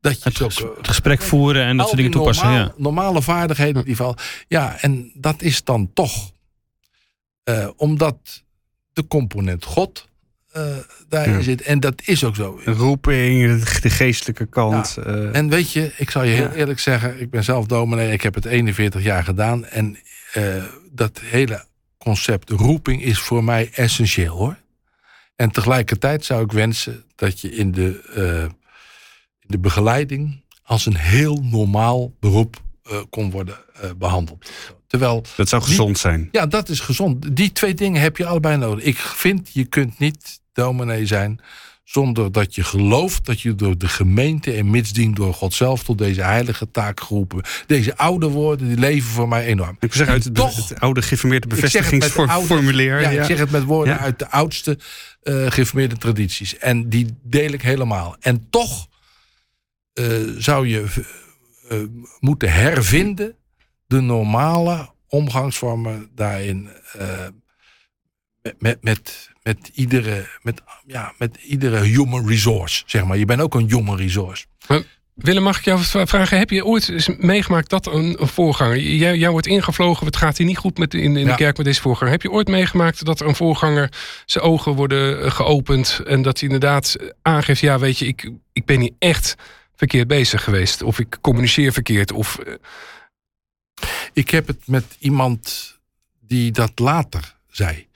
[0.00, 2.46] dat je het, het gesprek voeren en dat soort dingen toepassen.
[2.46, 2.74] Normaal, ja.
[2.76, 4.16] Normale vaardigheden die val.
[4.48, 6.32] Ja, en dat is dan toch
[7.76, 8.44] omdat
[8.92, 10.08] de component God
[10.56, 10.76] uh,
[11.08, 11.42] daarin ja.
[11.42, 11.62] zit.
[11.62, 12.60] En dat is ook zo.
[12.64, 14.96] Roeping, de geestelijke kant.
[14.96, 15.06] Ja.
[15.06, 18.22] Uh, en weet je, ik zal je heel eerlijk zeggen, ik ben zelf dominee, ik
[18.22, 19.64] heb het 41 jaar gedaan.
[19.64, 19.96] En
[20.36, 21.64] uh, dat hele
[21.98, 24.56] concept roeping is voor mij essentieel hoor.
[25.36, 28.42] En tegelijkertijd zou ik wensen dat je in de, uh,
[29.40, 32.62] in de begeleiding als een heel normaal beroep
[32.92, 34.50] uh, kon worden uh, behandeld.
[34.86, 36.28] Terwijl dat zou gezond zijn.
[36.32, 37.36] Ja, dat is gezond.
[37.36, 38.84] Die twee dingen heb je allebei nodig.
[38.84, 41.40] Ik vind, je kunt niet dominee zijn
[41.84, 45.98] zonder dat je gelooft dat je door de gemeente en mitsdien door God zelf tot
[45.98, 47.42] deze heilige taak geroepen.
[47.66, 49.76] Deze oude woorden die leven voor mij enorm.
[49.80, 53.00] Ik zeg uit het, toch, het oude geformeerde bevestigingsformulier.
[53.00, 54.78] Ja, ja, ik zeg het met woorden uit de oudste
[55.22, 56.58] uh, geformeerde tradities.
[56.58, 58.16] En die deel ik helemaal.
[58.20, 58.88] En toch
[59.94, 60.06] uh,
[60.38, 61.04] zou je
[61.70, 61.78] uh,
[62.20, 63.36] moeten hervinden
[63.86, 66.68] de normale omgangsvormen daarin.
[68.58, 73.18] met, met, met iedere, met, ja, met iedere human resource, zeg maar.
[73.18, 74.44] Je bent ook een human resource.
[75.14, 76.38] Willem, mag ik jou vragen?
[76.38, 78.78] Heb je ooit eens meegemaakt dat een, een voorganger...
[78.78, 81.66] Jij, jou wordt ingevlogen, het gaat hier niet goed met, in, in de kerk met
[81.66, 82.12] deze voorganger.
[82.12, 83.92] Heb je ooit meegemaakt dat een voorganger...
[84.26, 87.60] zijn ogen worden eh, geopend en dat hij inderdaad aangeeft...
[87.60, 89.34] ja, weet je, ik, ik ben hier echt
[89.76, 90.82] verkeerd bezig geweest.
[90.82, 92.12] Of ik communiceer verkeerd.
[92.12, 92.38] Of...
[92.38, 92.54] Eh.
[94.12, 95.74] Ik heb het met iemand
[96.20, 97.86] die dat later zei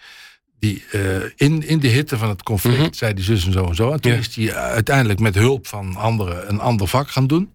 [0.58, 3.66] die uh, in, in de hitte van het conflict mm zei die zus en zo
[3.66, 3.92] en zo.
[3.92, 7.52] En toen is hij uiteindelijk met hulp van anderen een ander vak gaan doen.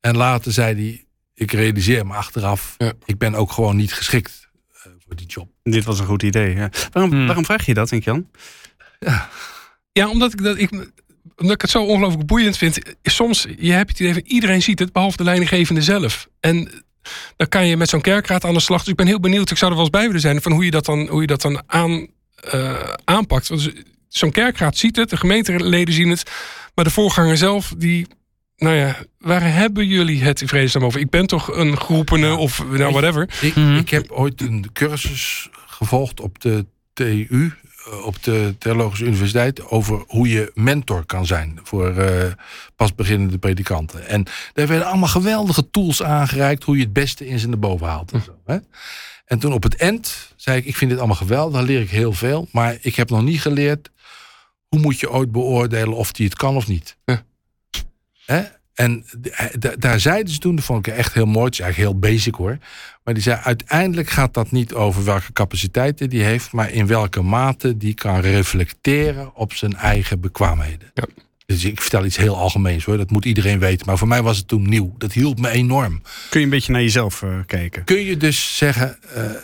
[0.00, 1.04] En later zei hij,
[1.34, 2.92] ik realiseer me achteraf, ja.
[3.04, 5.48] ik ben ook gewoon niet geschikt uh, voor die job.
[5.62, 6.54] Dit was een goed idee.
[6.54, 6.70] Ja.
[6.92, 7.26] Waarom, mm.
[7.26, 8.28] waarom vraag je dat, denk Jan?
[8.98, 9.28] Ja,
[9.92, 10.70] ja omdat ik dat ik
[11.36, 12.78] omdat ik het zo ongelooflijk boeiend vind.
[13.02, 16.28] Soms, je hebt het idee van iedereen ziet het, behalve de leidinggevende zelf.
[16.40, 16.84] En
[17.36, 18.80] dan kan je met zo'n kerkraad aan de slag.
[18.80, 20.64] Dus ik ben heel benieuwd, ik zou er wel eens bij willen zijn, van hoe
[20.64, 22.06] je dat dan, hoe je dat dan aan,
[22.54, 23.48] uh, aanpakt.
[23.48, 23.72] Want
[24.08, 26.30] zo'n kerkraad ziet het, de gemeenteleden zien het,
[26.74, 28.06] maar de voorganger zelf, die,
[28.56, 31.00] nou ja, waar hebben jullie het in vredesnaam over?
[31.00, 33.28] Ik ben toch een groepene of nou, whatever.
[33.40, 37.61] Ik, ik heb ooit een cursus gevolgd op de TU, eh,
[38.04, 42.32] op de Theologische Universiteit over hoe je mentor kan zijn voor uh,
[42.76, 44.06] pas beginnende predikanten.
[44.06, 48.12] En daar werden allemaal geweldige tools aangereikt hoe je het beste in zijn boven haalt.
[48.12, 48.58] En, zo, hè?
[49.24, 51.90] en toen op het eind zei ik, ik vind dit allemaal geweldig, dan leer ik
[51.90, 52.48] heel veel.
[52.52, 53.90] Maar ik heb nog niet geleerd
[54.68, 56.96] hoe moet je ooit beoordelen of die het kan of niet.
[58.24, 58.42] Hè?
[58.74, 59.04] En
[59.78, 61.44] daar zeiden ze toen, dat vond ik echt heel mooi.
[61.44, 62.58] Het is eigenlijk heel basic hoor.
[63.04, 67.22] Maar die zei, uiteindelijk gaat dat niet over welke capaciteiten die heeft, maar in welke
[67.22, 70.90] mate die kan reflecteren op zijn eigen bekwaamheden.
[70.94, 71.04] Ja.
[71.52, 73.86] Dus ik vertel iets heel algemeens hoor, dat moet iedereen weten.
[73.86, 74.94] Maar voor mij was het toen nieuw.
[74.98, 76.02] Dat hielp me enorm.
[76.28, 77.84] Kun je een beetje naar jezelf uh, kijken?
[77.84, 78.98] Kun je dus zeggen,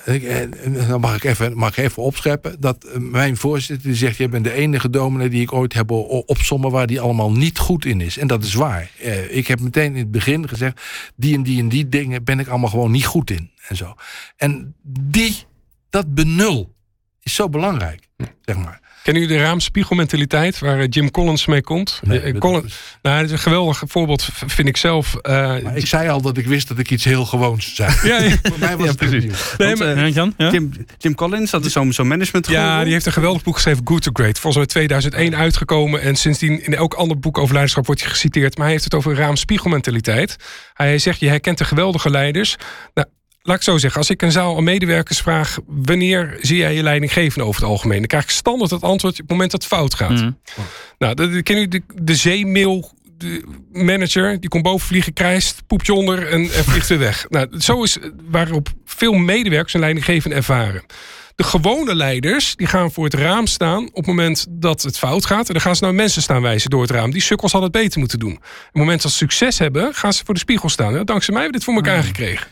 [0.07, 4.29] uh, dan mag ik even, mag ik even opscheppen, dat mijn voorzitter die zegt, jij
[4.29, 8.01] bent de enige dominee die ik ooit heb opsommen waar die allemaal niet goed in
[8.01, 8.18] is.
[8.18, 8.90] En dat is waar.
[9.29, 10.83] ik heb meteen in het begin gezegd,
[11.16, 13.51] die en die en die dingen ben ik allemaal gewoon niet goed in.
[13.68, 13.94] En zo.
[14.37, 15.37] En die,
[15.90, 16.75] dat benul
[17.23, 18.09] is zo belangrijk,
[18.44, 18.88] zeg maar.
[19.09, 22.01] Kennen jullie de raamspiegelmentaliteit waar eh, Jim Collins mee komt?
[22.05, 25.16] Nee, eh, Collins, nou, dat is een geweldig voorbeeld, vind ik zelf.
[25.23, 27.92] Uh, ik zei al dat ik wist dat ik iets heel gewoons zei.
[28.03, 28.37] ja, ja.
[28.42, 29.55] Voor mij was ja, het precies.
[29.59, 30.51] Nee, maar, Jan, ja?
[30.51, 33.83] Jim, Jim, Collins, dat is zo'n zo management Ja, die heeft een geweldig boek geschreven,
[33.85, 34.38] Good to Great.
[34.38, 36.01] Volgens mij 2001 uitgekomen.
[36.01, 38.55] En sindsdien in elk ander boek over leiderschap wordt hij geciteerd.
[38.55, 40.37] Maar hij heeft het over raamspiegelmentaliteit.
[40.75, 42.57] Hij zegt, je herkent de geweldige leiders.
[42.94, 43.09] Nou,
[43.42, 45.59] laat ik zo zeggen, als ik een zaal aan medewerkers vraag...
[45.66, 47.98] wanneer zie jij je leidinggevende over het algemeen?
[47.98, 50.11] Dan krijg ik standaard het antwoord op het moment dat het fout gaat.
[50.11, 50.38] Mm.
[50.98, 55.87] Nou, dan ken u de, de zeemail de manager, die komt boven vliegen, krijst, poept
[55.87, 57.27] je onder en, en vliegt weer weg.
[57.29, 57.98] Nou, zo is
[58.31, 60.83] waarop veel medewerkers een leidinggevende ervaren.
[61.35, 65.27] De gewone leiders die gaan voor het raam staan op het moment dat het fout
[65.27, 65.46] gaat.
[65.46, 67.11] En dan gaan ze naar mensen staan wijzen door het raam.
[67.11, 68.33] Die sukkels hadden het beter moeten doen.
[68.33, 70.94] Op het moment dat ze succes hebben, gaan ze voor de spiegel staan.
[70.94, 72.07] Ja, dankzij mij hebben we dit voor elkaar mm.
[72.07, 72.46] gekregen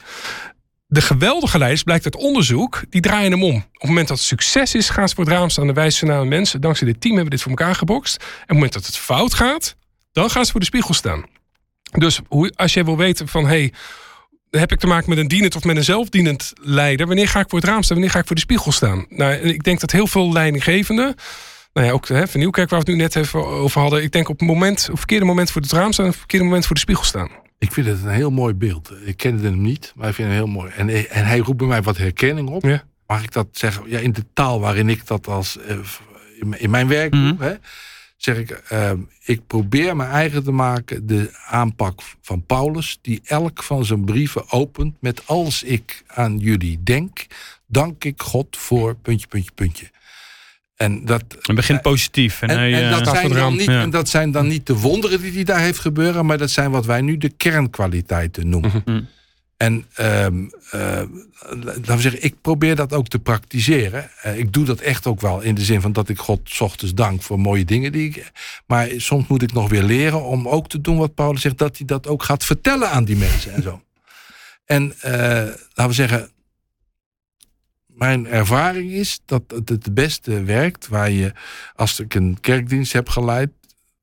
[0.87, 3.57] de geweldige leiders, blijkt uit onderzoek, die draaien hem om.
[3.57, 5.99] Op het moment dat het succes is, gaan ze voor het raam staan en wijzen
[5.99, 6.61] ze naar mensen.
[6.61, 8.17] Dankzij dit team hebben we dit voor elkaar gebokst.
[8.17, 9.77] En op het moment dat het fout gaat,
[10.13, 11.25] dan gaan ze voor de spiegel staan.
[11.99, 12.21] Dus
[12.55, 13.73] als jij wil weten van, hey,
[14.51, 17.07] heb ik te maken met een dienend of met een zelfdienend leider?
[17.07, 17.97] Wanneer ga ik voor het raam staan?
[17.97, 19.07] Wanneer ga ik voor de spiegel staan?
[19.09, 21.15] Nou, ik denk dat heel veel leidinggevenden,
[21.73, 24.13] nou ja, ook hè, van Nieuwkerk waar we het nu net even over hadden, ik
[24.13, 26.67] denk op het moment, op verkeerde moment voor het raam staan, op het verkeerde moment
[26.67, 27.31] voor de spiegel staan.
[27.59, 28.93] Ik vind het een heel mooi beeld.
[29.05, 30.71] Ik kende hem niet, maar ik vind het heel mooi.
[30.71, 32.63] En, en hij roept bij mij wat herkenning op.
[32.63, 32.85] Ja.
[33.07, 33.89] Mag ik dat zeggen?
[33.89, 35.79] Ja, in de taal waarin ik dat als uh,
[36.61, 37.43] in mijn werk doe, mhm.
[37.43, 37.55] hè,
[38.17, 38.93] zeg ik, uh,
[39.25, 44.51] ik probeer me eigen te maken de aanpak van Paulus, die elk van zijn brieven
[44.51, 47.27] opent met als ik aan jullie denk,
[47.67, 49.91] dank ik God voor puntje, puntje, puntje.
[50.77, 52.43] En dat en begint positief.
[52.43, 55.33] En, en, en, dat zijn dan niet, en dat zijn dan niet de wonderen die
[55.33, 58.83] hij daar heeft gebeuren, maar dat zijn wat wij nu de kernkwaliteiten noemen.
[58.85, 59.01] Mhm.
[59.57, 61.03] En ehm, eh,
[61.63, 64.11] laten we zeggen, ik probeer dat ook te praktiseren.
[64.23, 66.61] Eh, ik doe dat echt ook wel in de zin van dat ik God 's
[66.61, 68.33] ochtends dank voor mooie dingen die ik.
[68.67, 71.77] Maar soms moet ik nog weer leren om ook te doen wat Paulus zegt, dat
[71.77, 73.83] hij dat ook gaat vertellen aan die mensen en zo.
[74.65, 76.31] En laten we zeggen,
[77.97, 81.33] mijn ervaring is dat het het beste werkt waar je,
[81.75, 83.51] als ik een kerkdienst heb geleid,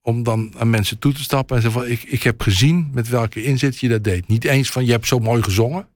[0.02, 3.08] om dan aan mensen toe te stappen en zeggen van ik, ik heb gezien met
[3.08, 4.28] welke inzet je dat deed.
[4.28, 5.88] Niet eens van je hebt zo mooi gezongen,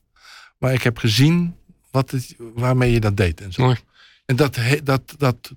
[0.57, 1.55] maar ik heb gezien
[1.91, 3.41] wat het, waarmee je dat deed.
[3.41, 3.63] En, zo.
[3.63, 3.77] Mooi.
[4.25, 5.51] en dat, dat, dat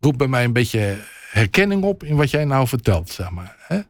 [0.00, 0.98] roept bij mij een beetje
[1.30, 3.56] herkenning op in wat jij nou vertelt, zeg maar.
[3.58, 3.80] Hè?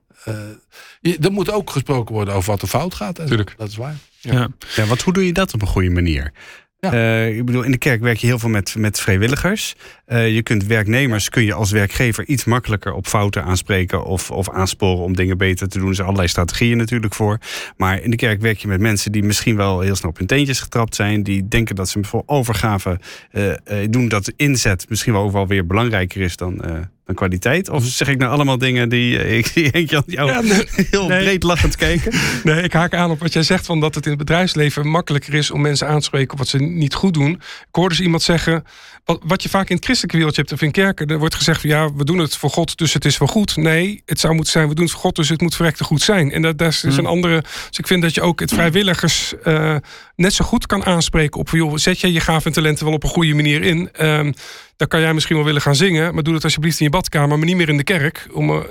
[1.03, 3.27] Uh, er moet ook gesproken worden over wat er fout gaat.
[3.27, 3.55] Tuurlijk.
[3.57, 3.97] Dat is waar.
[4.21, 4.49] Ja.
[4.75, 4.85] ja.
[4.85, 6.33] wat, hoe doe je dat op een goede manier?
[6.81, 9.75] Uh, ik bedoel, in de kerk werk je heel veel met, met vrijwilligers.
[10.09, 14.51] Uh, je kunt werknemers kun je als werkgever iets makkelijker op fouten aanspreken of, of
[14.51, 15.89] aansporen om dingen beter te doen.
[15.89, 17.39] Er zijn allerlei strategieën natuurlijk voor.
[17.77, 20.27] Maar in de kerk werk je met mensen die misschien wel heel snel op hun
[20.27, 21.23] teentjes getrapt zijn.
[21.23, 23.01] Die denken dat ze voor overgave
[23.33, 23.53] uh,
[23.91, 26.65] doen dat inzet misschien wel overal weer belangrijker is dan,
[27.09, 27.69] dan kwaliteit?
[27.69, 31.43] Of zeg ik nou allemaal dingen die ik zie Henk jou ja, nee, heel breed
[31.43, 32.13] lachend kijken?
[32.45, 35.35] Nee, ik haak aan op wat jij zegt van dat het in het bedrijfsleven makkelijker
[35.35, 37.33] is om mensen aan te spreken op wat ze niet goed doen.
[37.33, 38.65] Ik hoorde dus iemand zeggen,
[39.05, 41.61] wat, wat je vaak in het christelijke wereldje hebt of in kerken, er wordt gezegd
[41.61, 43.57] van ja, we doen het voor God, dus het is wel goed.
[43.57, 46.03] Nee, het zou moeten zijn, we doen het voor God, dus het moet verrekte goed
[46.03, 46.33] zijn.
[46.33, 46.99] En dat, dat is hmm.
[46.99, 47.41] een andere.
[47.41, 49.77] Dus ik vind dat je ook het vrijwilligers uh,
[50.17, 53.03] net zo goed kan aanspreken op joh, zet je je gaven en talenten wel op
[53.03, 53.89] een goede manier in.
[54.01, 54.35] Um,
[54.79, 57.39] dan kan jij misschien wel willen gaan zingen, maar doe dat alsjeblieft in je badkamer,
[57.39, 58.27] maar niet meer in de kerk.
[58.33, 58.63] Om, uh,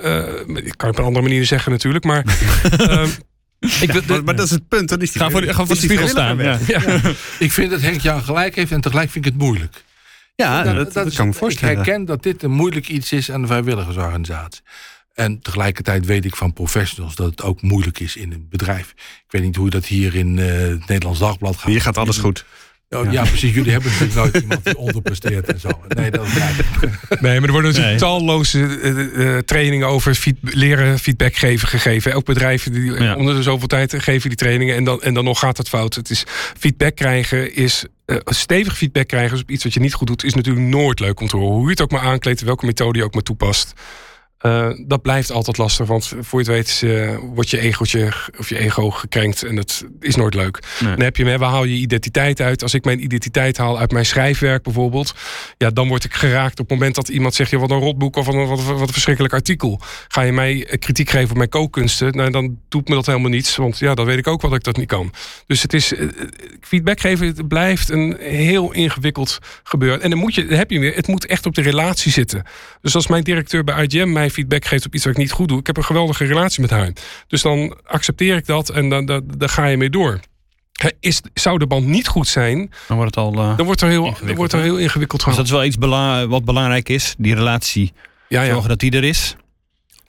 [0.54, 2.24] ik kan het op een andere manier zeggen natuurlijk, maar.
[2.80, 3.02] uh,
[3.80, 4.88] ik, maar, maar, dat is het punt.
[4.88, 6.38] Dan is die, ga voor, ga voor de spiegel staan.
[6.38, 6.58] Ja.
[6.66, 6.80] Ja.
[7.38, 9.84] ik vind dat Henk Jan gelijk heeft en tegelijk vind ik het moeilijk.
[10.34, 11.78] Ja, dat, dat, dat kan me voorstellen.
[11.78, 14.62] Ik herken dat dit een moeilijk iets is aan de vrijwilligersorganisatie.
[15.14, 18.90] En tegelijkertijd weet ik van professionals dat het ook moeilijk is in een bedrijf.
[18.96, 21.70] Ik weet niet hoe dat hier in uh, het Nederlands Dagblad gaat.
[21.70, 22.44] Hier gaat alles goed.
[22.90, 23.24] Oh, ja.
[23.24, 23.54] precies.
[23.54, 25.68] Jullie hebben natuurlijk nooit iemand die onderpresteert en zo.
[25.88, 26.32] Nee, dat is
[27.20, 32.12] Nee, maar er worden natuurlijk talloze uh, uh, trainingen over feed, leren feedback geven gegeven.
[32.12, 33.16] Elk bedrijf die ja.
[33.16, 35.94] onder de zoveel tijd geven die trainingen en dan, en dan nog gaat het fout.
[35.94, 36.24] Het is
[36.58, 40.34] feedback krijgen is uh, stevig feedback krijgen op iets wat je niet goed doet, is
[40.34, 41.54] natuurlijk nooit leuk om te horen.
[41.54, 43.72] Hoe je het ook maar aankleedt, welke methode je ook maar toepast.
[44.46, 48.48] Uh, dat blijft altijd lastig, want voor je het weet uh, wordt je egootje of
[48.48, 50.58] je ego gekrenkt en dat is nooit leuk.
[50.80, 50.94] Nee.
[50.94, 52.62] Dan heb je, waar haal je identiteit uit?
[52.62, 55.14] Als ik mijn identiteit haal uit mijn schrijfwerk bijvoorbeeld,
[55.56, 58.26] ja, dan word ik geraakt op het moment dat iemand zegt, wat een rotboek of
[58.26, 59.80] wat een, wat, wat een verschrikkelijk artikel.
[60.08, 62.16] Ga je mij eh, kritiek geven op mijn kookkunsten?
[62.16, 64.58] Nou, dan doet me dat helemaal niets, want ja, dan weet ik ook wel dat
[64.58, 65.12] ik dat niet kan.
[65.46, 65.92] Dus het is,
[66.60, 70.02] feedback geven het blijft een heel ingewikkeld gebeuren.
[70.02, 72.42] En dan moet je, dan heb je weer, het moet echt op de relatie zitten.
[72.80, 75.48] Dus als mijn directeur bij IGM mij feedback geeft op iets wat ik niet goed
[75.48, 75.58] doe.
[75.58, 76.92] Ik heb een geweldige relatie met haar.
[77.26, 80.20] Dus dan accepteer ik dat en dan, dan, dan ga je mee door.
[81.00, 83.88] Is, zou de band niet goed zijn, dan wordt het al uh, dan wordt er
[83.88, 87.14] heel, dan wordt er heel ingewikkeld Dus dat is wel iets bela wat belangrijk is,
[87.18, 87.92] die relatie.
[88.28, 88.50] Ja, ja.
[88.52, 89.36] Zorgen dat die er is.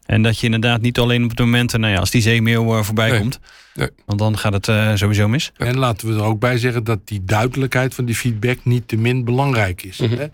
[0.06, 2.84] En dat je inderdaad niet alleen op de momenten, nou ja, als die zeemeeuw uh,
[2.84, 3.20] voorbij nee.
[3.20, 3.40] komt.
[3.74, 3.90] Nee.
[4.06, 5.52] Want dan gaat het uh, sowieso mis.
[5.58, 8.96] En laten we er ook bij zeggen dat die duidelijkheid van die feedback niet te
[8.96, 9.98] min belangrijk is.
[9.98, 10.18] Mm -hmm.
[10.18, 10.28] hè?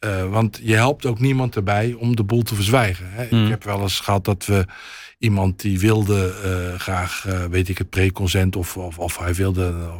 [0.00, 3.06] Uh, want je helpt ook niemand erbij om de boel te verzwijgen.
[3.10, 3.26] Hè.
[3.30, 3.44] Mm.
[3.44, 4.66] Ik heb wel eens gehad dat we
[5.18, 9.90] iemand die wilde uh, graag, uh, weet ik het, preconsent of, of, of hij wilde,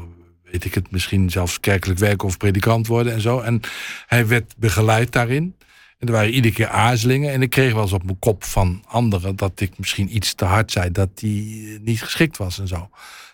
[0.45, 3.41] weet ik het, misschien zelfs kerkelijk werken of predikant worden en zo.
[3.41, 3.61] En
[4.07, 5.57] hij werd begeleid daarin.
[5.99, 7.33] En er waren iedere keer aarzelingen.
[7.33, 10.45] En ik kreeg wel eens op mijn kop van anderen dat ik misschien iets te
[10.45, 12.91] hard zei, dat die niet geschikt was en zo.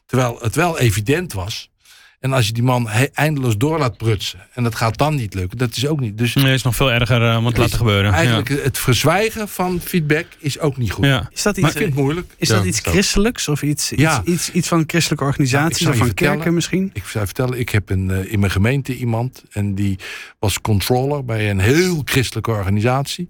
[0.06, 1.70] Terwijl het wel evident was
[2.24, 5.58] en als je die man eindeloos door laat prutsen en dat gaat dan niet lukken,
[5.58, 6.18] dat is ook niet.
[6.18, 8.12] Dus nee, is nog veel erger uh, om het te laten gebeuren.
[8.12, 11.04] Eigenlijk het verzwijgen van feedback is ook niet goed.
[11.04, 11.28] Ja.
[11.32, 12.34] Is dat iets, maar moeilijk.
[12.36, 14.22] Is dat iets christelijks of iets, iets, ja.
[14.24, 16.90] iets, iets, van een christelijke organisatie of van kerken misschien?
[16.92, 19.98] Ik zou vertellen, ik heb een, uh, in mijn gemeente iemand en die
[20.38, 23.28] was controller bij een heel christelijke organisatie.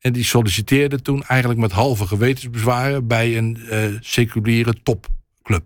[0.00, 5.64] En die solliciteerde toen eigenlijk met halve gewetensbezwaren bij een uh, seculiere topclub.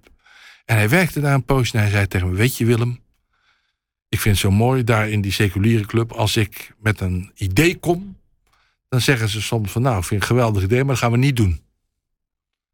[0.66, 3.00] En hij werkte daar een poosje en hij zei tegen me: Weet je, Willem,
[4.08, 6.12] ik vind het zo mooi daar in die seculiere club.
[6.12, 8.16] Als ik met een idee kom,
[8.88, 11.10] dan zeggen ze soms van: Nou, ik vind het een geweldig idee, maar dat gaan
[11.10, 11.60] we niet doen.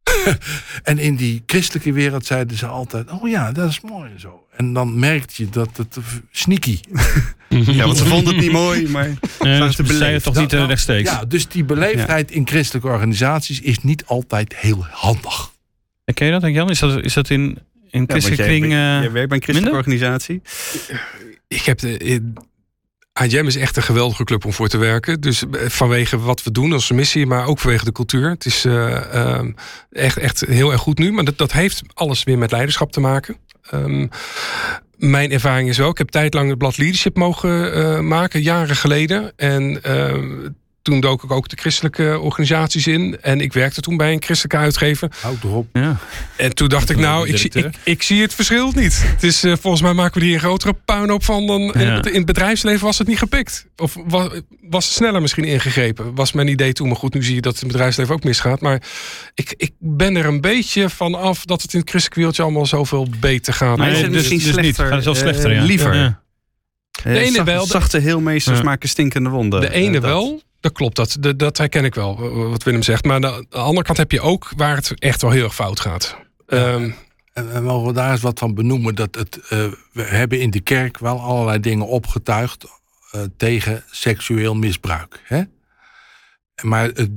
[0.83, 4.47] en in die christelijke wereld zeiden ze altijd: Oh ja, dat is mooi zo.
[4.57, 5.99] En dan merkte je dat het
[6.31, 6.81] sneaky.
[7.49, 11.11] ja, want ze vonden het niet mooi, maar ja, ze beleefd toch niet uh, rechtstreeks.
[11.11, 12.35] Ja, dus die beleefdheid ja.
[12.35, 15.51] in christelijke organisaties is niet altijd heel handig.
[16.15, 16.71] Ken je dat, Jan?
[16.71, 17.59] Is dat, is dat in
[17.93, 18.67] in christelijke kring...
[18.67, 20.43] Jij, jij werkt bij een christelijke organisatie?
[21.49, 22.33] Ik heb de...
[23.13, 25.21] AJM is echt een geweldige club om voor te werken.
[25.21, 28.31] Dus eh, vanwege wat we doen als missie, maar ook vanwege de cultuur.
[28.31, 29.41] Het is uh,
[29.91, 31.13] echt, echt heel erg goed nu.
[31.13, 33.37] Maar dat, dat heeft alles weer met leiderschap te maken.
[33.71, 34.07] Ehm,
[34.97, 39.33] mijn ervaring is wel, ik heb tijdlang het blad Leadership mogen uh, maken, jaren geleden.
[39.37, 40.49] En uh,
[40.83, 43.19] toen dook ik ook de christelijke organisaties in.
[43.21, 45.11] En ik werkte toen bij een christelijke uitgever.
[45.21, 45.67] Houd erop.
[45.73, 45.97] Ja.
[46.37, 49.03] En toen dacht ik, nou, ik, ik, ik, zie het verschil niet.
[49.05, 52.05] Het is, uh, volgens mij maken we hier een grotere puinhoop van dan ja.
[52.05, 53.67] in, het bedrijfsleven was het niet gepikt.
[53.77, 54.29] Of was,
[54.61, 56.15] was het sneller misschien ingegrepen?
[56.15, 56.89] Was mijn idee toen.
[56.89, 58.61] Maar goed, nu zie je dat het in het bedrijfsleven ook misgaat.
[58.61, 58.83] Maar
[59.35, 62.67] ik, ik ben er een beetje van af dat het in het christelijke wereldje allemaal
[62.67, 63.77] zoveel beter gaat.
[63.77, 64.65] Maar is het misschien dus, slechter?
[64.65, 65.05] Dus niet.
[65.05, 65.63] Gaat het slechter, ja.
[65.63, 66.21] Liever.
[67.03, 67.67] De ene zachte, wel.
[67.67, 68.65] Zachte heelmeesters ja.
[68.65, 69.61] maken stinkende wonden.
[69.61, 70.43] De ene wel.
[70.63, 73.05] Dat klopt, dat, dat, dat herken ik wel, wat Willem zegt.
[73.05, 75.81] Maar aan de andere kant heb je ook waar het echt wel heel erg fout
[75.81, 76.17] gaat.
[76.47, 76.73] Ja.
[76.73, 76.95] Um,
[77.33, 78.95] en, en mogen we daar eens wat van benoemen?
[78.95, 79.49] Dat het, uh,
[79.93, 82.65] we hebben in de kerk wel allerlei dingen opgetuigd
[83.15, 85.21] uh, tegen seksueel misbruik.
[85.25, 85.43] Hè?
[86.63, 87.11] Maar het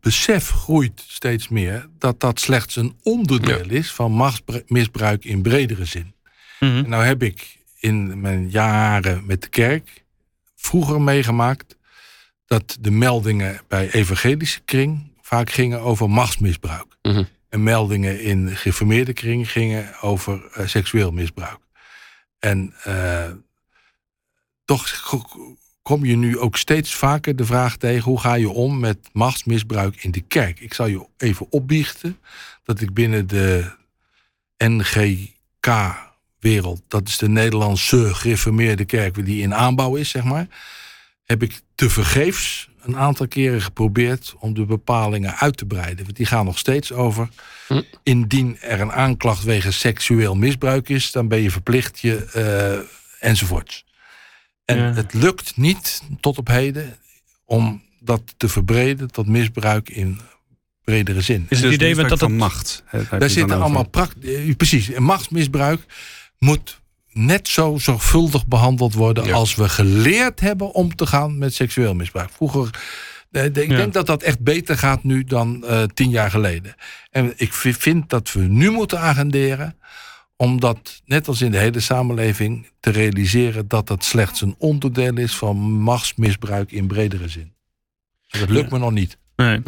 [0.00, 3.78] besef groeit steeds meer dat dat slechts een onderdeel ja.
[3.78, 6.14] is van machtsmisbruik in bredere zin.
[6.60, 6.88] Mm -hmm.
[6.88, 10.04] Nou heb ik in mijn jaren met de kerk
[10.56, 11.76] vroeger meegemaakt
[12.52, 16.86] dat de meldingen bij evangelische kring vaak gingen over machtsmisbruik.
[17.02, 17.28] Mm -hmm.
[17.48, 21.58] En meldingen in geformeerde kring gingen over uh, seksueel misbruik.
[22.38, 23.30] En uh,
[24.64, 25.10] toch
[25.82, 28.02] kom je nu ook steeds vaker de vraag tegen...
[28.02, 30.60] hoe ga je om met machtsmisbruik in de kerk?
[30.60, 32.18] Ik zal je even opbiechten
[32.64, 33.70] dat ik binnen de
[34.56, 36.82] NGK-wereld...
[36.88, 40.46] dat is de Nederlandse gereformeerde kerk die in aanbouw is, zeg maar...
[41.24, 46.04] heb ik tevergeefs een aantal keren geprobeerd om de bepalingen uit te breiden.
[46.04, 47.28] Want die gaan nog steeds over.
[47.68, 47.82] Hm.
[48.02, 53.84] Indien er een aanklacht wegens seksueel misbruik is, dan ben je verplicht je uh, enzovoorts.
[54.64, 54.92] En ja.
[54.92, 56.96] het lukt niet tot op heden
[57.44, 60.20] om dat te verbreden tot misbruik in
[60.84, 61.46] bredere zin.
[61.48, 62.84] Is het dus idee dat dat macht?
[63.10, 64.54] Daar zitten allemaal praktisch.
[64.56, 65.80] Precies, machtsmisbruik
[66.38, 66.80] moet
[67.12, 69.32] net zo zorgvuldig behandeld worden ja.
[69.32, 72.30] als we geleerd hebben om te gaan met seksueel misbruik.
[72.30, 72.70] Vroeger,
[73.28, 73.76] de, de, ik ja.
[73.76, 76.74] denk dat dat echt beter gaat nu dan uh, tien jaar geleden.
[77.10, 79.76] En ik vind dat we nu moeten agenderen
[80.36, 85.36] omdat, net als in de hele samenleving, te realiseren dat dat slechts een onderdeel is
[85.36, 87.52] van machtsmisbruik in bredere zin.
[88.28, 88.76] Dat lukt ja.
[88.76, 89.18] me nog niet.
[89.36, 89.62] Nee.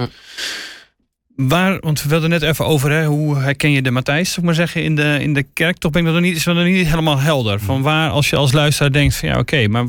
[1.37, 4.45] Waar, want we wilden net even over hè, hoe herken je de Matthijs, zou ik
[4.45, 5.79] maar zeggen, in de, in de kerk.
[5.79, 7.61] Toch ben ik dat nog niet, is dat nog niet helemaal helder.
[7.61, 9.87] Van waar, als je als luisteraar denkt van ja, oké, okay, maar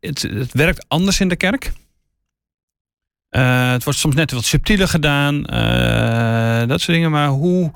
[0.00, 1.72] het, het werkt anders in de kerk.
[3.30, 7.10] Uh, het wordt soms net wat subtieler gedaan, uh, dat soort dingen.
[7.10, 7.72] Maar hoe,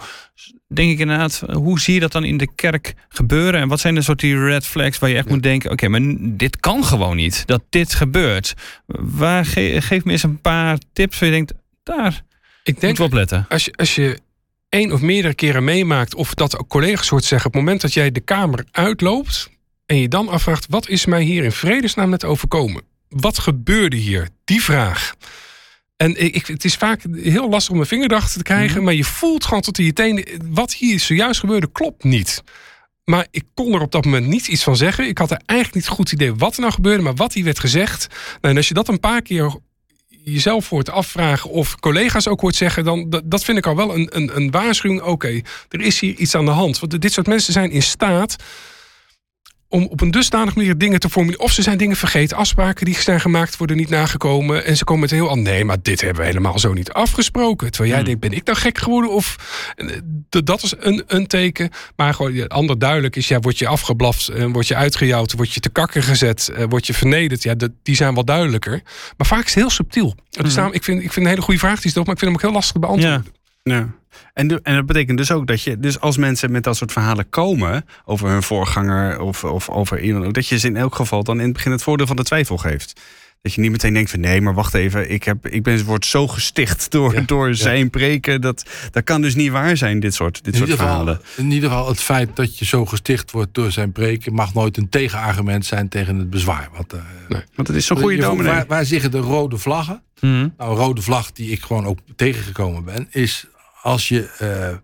[0.68, 3.61] denk ik inderdaad, hoe zie je dat dan in de kerk gebeuren?
[3.61, 5.32] En wat zijn de soort die red flags waar je echt ja.
[5.32, 8.54] moet denken: oké, okay, maar dit kan gewoon niet, dat dit gebeurt.
[8.86, 11.52] Waar ge geef me eens een paar tips waar je denkt:
[11.82, 12.24] daar
[12.67, 13.47] ik denk, moet opletten.
[13.49, 14.21] Als je, als je
[14.69, 17.93] één of meerdere keren meemaakt, of dat ook collega's hoort zeggen, op het moment dat
[17.93, 19.51] jij de kamer uitloopt
[19.87, 22.83] en je dan afvraagt: wat is mij hier in vredesnaam net overkomen?
[23.09, 24.29] Wat gebeurde hier?
[24.45, 25.14] Die vraag.
[25.97, 28.85] En ik, het is vaak heel lastig om een vinger erachter te krijgen, mm -hmm.
[28.85, 32.43] maar je voelt gewoon tot in je tenen: wat hier zojuist gebeurde, klopt niet.
[33.05, 35.09] Maar ik kon er op dat moment niet iets van zeggen.
[35.09, 37.59] Ik had er eigenlijk niet goed idee wat er nou gebeurde, maar wat hier werd
[37.59, 38.07] gezegd.
[38.09, 39.57] Nou, en als je dat een paar keer
[40.33, 44.09] jezelf hoort afvragen of collega's ook hoort zeggen, dan dat vind ik al wel een,
[44.11, 45.03] een, een waarschuwing.
[45.03, 46.79] Oké, er is hier iets aan de hand.
[46.79, 48.37] Want dit soort mensen zijn in staat
[49.69, 51.45] om op een dusdanig manier dingen te formuleren.
[51.45, 54.64] Of ze zijn dingen vergeten, afspraken die zijn gemaakt worden niet nagekomen.
[54.64, 57.71] En ze komen met heel nee, maar dit hebben we helemaal zo niet afgesproken.
[57.71, 58.09] Terwijl jij hmm.
[58.09, 59.11] denkt, ben ik nou gek geworden?
[59.11, 59.37] Of
[60.29, 61.71] dat is een, een teken.
[61.97, 65.61] Maar gewoon ander duidelijk is, ja, word je afgeblaft, en word je uitgejouwd, word je
[65.61, 67.43] te kakken gezet, word je vernederd.
[67.43, 68.83] Ja, dat, die zijn wel duidelijker.
[69.17, 70.14] Maar vaak is het heel subtiel.
[70.31, 70.55] Hmm.
[70.55, 72.41] Daarom, ik, vind, ik vind een hele goede vraag die stelt, maar ik vind hem
[72.41, 73.25] ook heel lastig te beantwoorden.
[73.25, 73.36] Ja.
[73.75, 73.89] Ja.
[74.33, 76.93] En, de, en dat betekent dus ook dat je, dus als mensen met dat soort
[76.93, 81.25] verhalen komen over hun voorganger of, of over iemand, dat je ze in elk geval
[81.25, 83.01] dan in het begin het voordeel van de twijfel geeft.
[83.43, 86.07] Dat je niet meteen denkt van nee, maar wacht even, ik, heb, ik ben, word
[86.07, 87.55] zo gesticht door, ja, door ja.
[87.55, 88.41] zijn preken.
[88.41, 91.21] Dat, dat kan dus niet waar zijn, dit soort, dit soort geval, verhalen.
[91.37, 94.77] In ieder geval, het feit dat je zo gesticht wordt door zijn preken mag nooit
[94.77, 96.69] een tegenargument zijn tegen het bezwaar.
[96.73, 98.53] Want, uh, nee, want het is zo'n goede dominee.
[98.53, 100.03] Waar, waar zitten de rode vlaggen?
[100.21, 100.55] Mm -hmm.
[100.57, 103.47] Nou, een rode vlag die ik gewoon ook tegengekomen ben, is
[103.87, 104.28] als je.
[104.43, 104.76] Uh,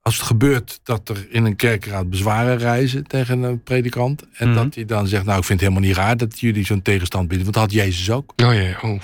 [0.00, 4.22] als het gebeurt dat er in een kerkraad bezwaren reizen tegen een predikant.
[4.22, 4.54] En mm Mhm.
[4.54, 4.64] -hmm.
[4.64, 7.28] dat hij dan zegt: Nou, ik vind het helemaal niet raar dat jullie zo'n tegenstand
[7.28, 7.52] bieden.
[7.52, 8.32] Want dat had Jezus ook.
[8.36, 9.00] Oh ja, oh.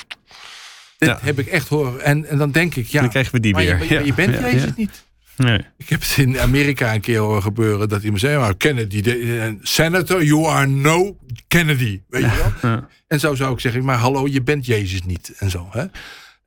[0.98, 1.18] Dit ja.
[1.22, 2.00] heb ik echt horen.
[2.00, 3.82] En, en dan denk ik: Ja, dan krijgen we die weer.
[3.82, 4.00] Je, ja.
[4.00, 4.72] je, bent Jezus ja.
[4.76, 5.04] niet.
[5.36, 5.60] Nee.
[5.76, 9.58] Ik heb het in Amerika een keer horen gebeuren dat iemand zei: maar Kennedy, de,
[9.62, 11.16] Senator, you are no
[11.48, 12.00] Kennedy.
[12.08, 12.84] Weet je wel?
[13.06, 15.32] En zo zou ik zeggen: Maar hallo, je bent Jezus niet.
[15.38, 15.68] En zo.
[15.70, 15.84] Hè?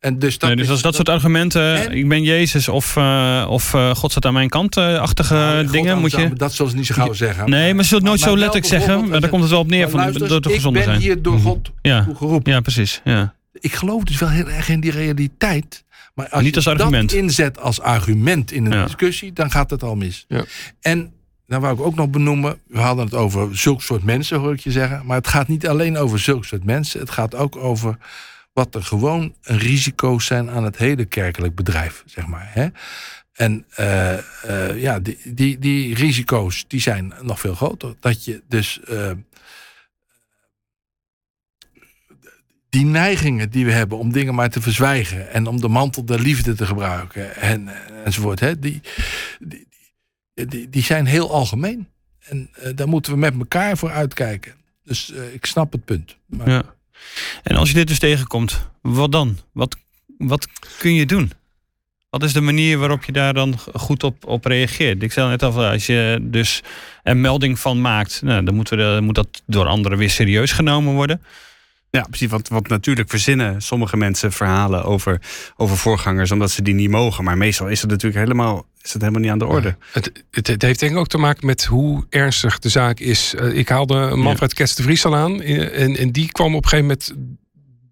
[0.04, 3.45] En dus, dat Nee, dus als dat soort argumenten, En- ik ben Jezus of, eh,
[3.49, 6.34] of eh, God staat aan mijn kant-achtige Nou, God dingen, moet je...
[6.34, 7.49] Dat zullen ze niet zo gauw zeggen.
[7.49, 9.60] Nee, maar ze zullen het nooit Maar zo letterlijk zeggen, maar daar komt het wel
[9.60, 11.04] op neer van luister, door te ik gezonder ben zijn.
[11.04, 12.04] hier door God Ja.
[12.04, 12.51] toe geroepen.
[12.51, 13.01] ja, precies.
[13.04, 13.34] Ja.
[13.54, 15.84] Ik geloof dus wel heel erg in die realiteit.
[16.16, 17.10] Maar als Niet je als argument.
[17.10, 18.84] dat inzet als argument in een Ja.
[18.84, 20.26] discussie, dan gaat het al mis.
[20.28, 20.43] Ja.
[20.82, 21.12] En
[21.47, 24.60] dan wou ik ook nog benoemen, we hadden het over zulk soort mensen, hoor ik
[24.60, 25.01] je zeggen.
[25.06, 26.99] Maar het gaat niet alleen over zulk soort mensen.
[26.99, 27.97] Het gaat ook over
[28.54, 32.49] wat er gewoon risico's zijn aan het hele kerkelijk bedrijf, zeg maar.
[32.54, 32.68] Hè?
[33.34, 37.95] En eh, eh, ja, die, die, die risico's die zijn nog veel groter.
[37.99, 39.12] Dat je dus eh,
[42.70, 46.20] die neigingen die we hebben om dingen maar te verzwijgen en om de mantel der
[46.20, 47.70] liefde te gebruiken en,
[48.06, 48.82] enzovoort, hè, die,
[49.39, 49.68] die,
[50.34, 51.88] die, die zijn heel algemeen.
[52.20, 54.56] En daar moeten we met elkaar voor uitkijken.
[54.84, 56.18] Dus ik snap het punt.
[56.26, 56.76] Maar, Ja.
[57.43, 59.38] En als je dit dus tegenkomt, wat dan?
[59.51, 59.78] Wat,
[60.18, 60.47] wat
[60.78, 61.32] kun je doen?
[62.10, 65.04] Wat is de manier waarop je daar dan goed op, op reageert?
[65.04, 66.62] Ik zei net al, als je dus
[67.04, 68.56] een melding van maakt, nou, dan,
[69.04, 71.22] moet dat door anderen weer serieus genomen worden.
[71.98, 72.30] Ja, precies.
[72.30, 75.22] Want, want natuurlijk verzinnen sommige mensen verhalen over,
[75.56, 77.24] over voorgangers omdat ze die niet mogen.
[77.24, 79.76] Maar meestal is het natuurlijk helemaal, is het helemaal niet aan de orde.
[79.91, 83.34] Het, het, het heeft denk ik ook te maken met hoe ernstig de zaak is.
[83.36, 85.41] Eh, ik haalde Manfred Kets de Vries al aan.
[85.41, 87.14] eh, En, en die kwam op een gegeven moment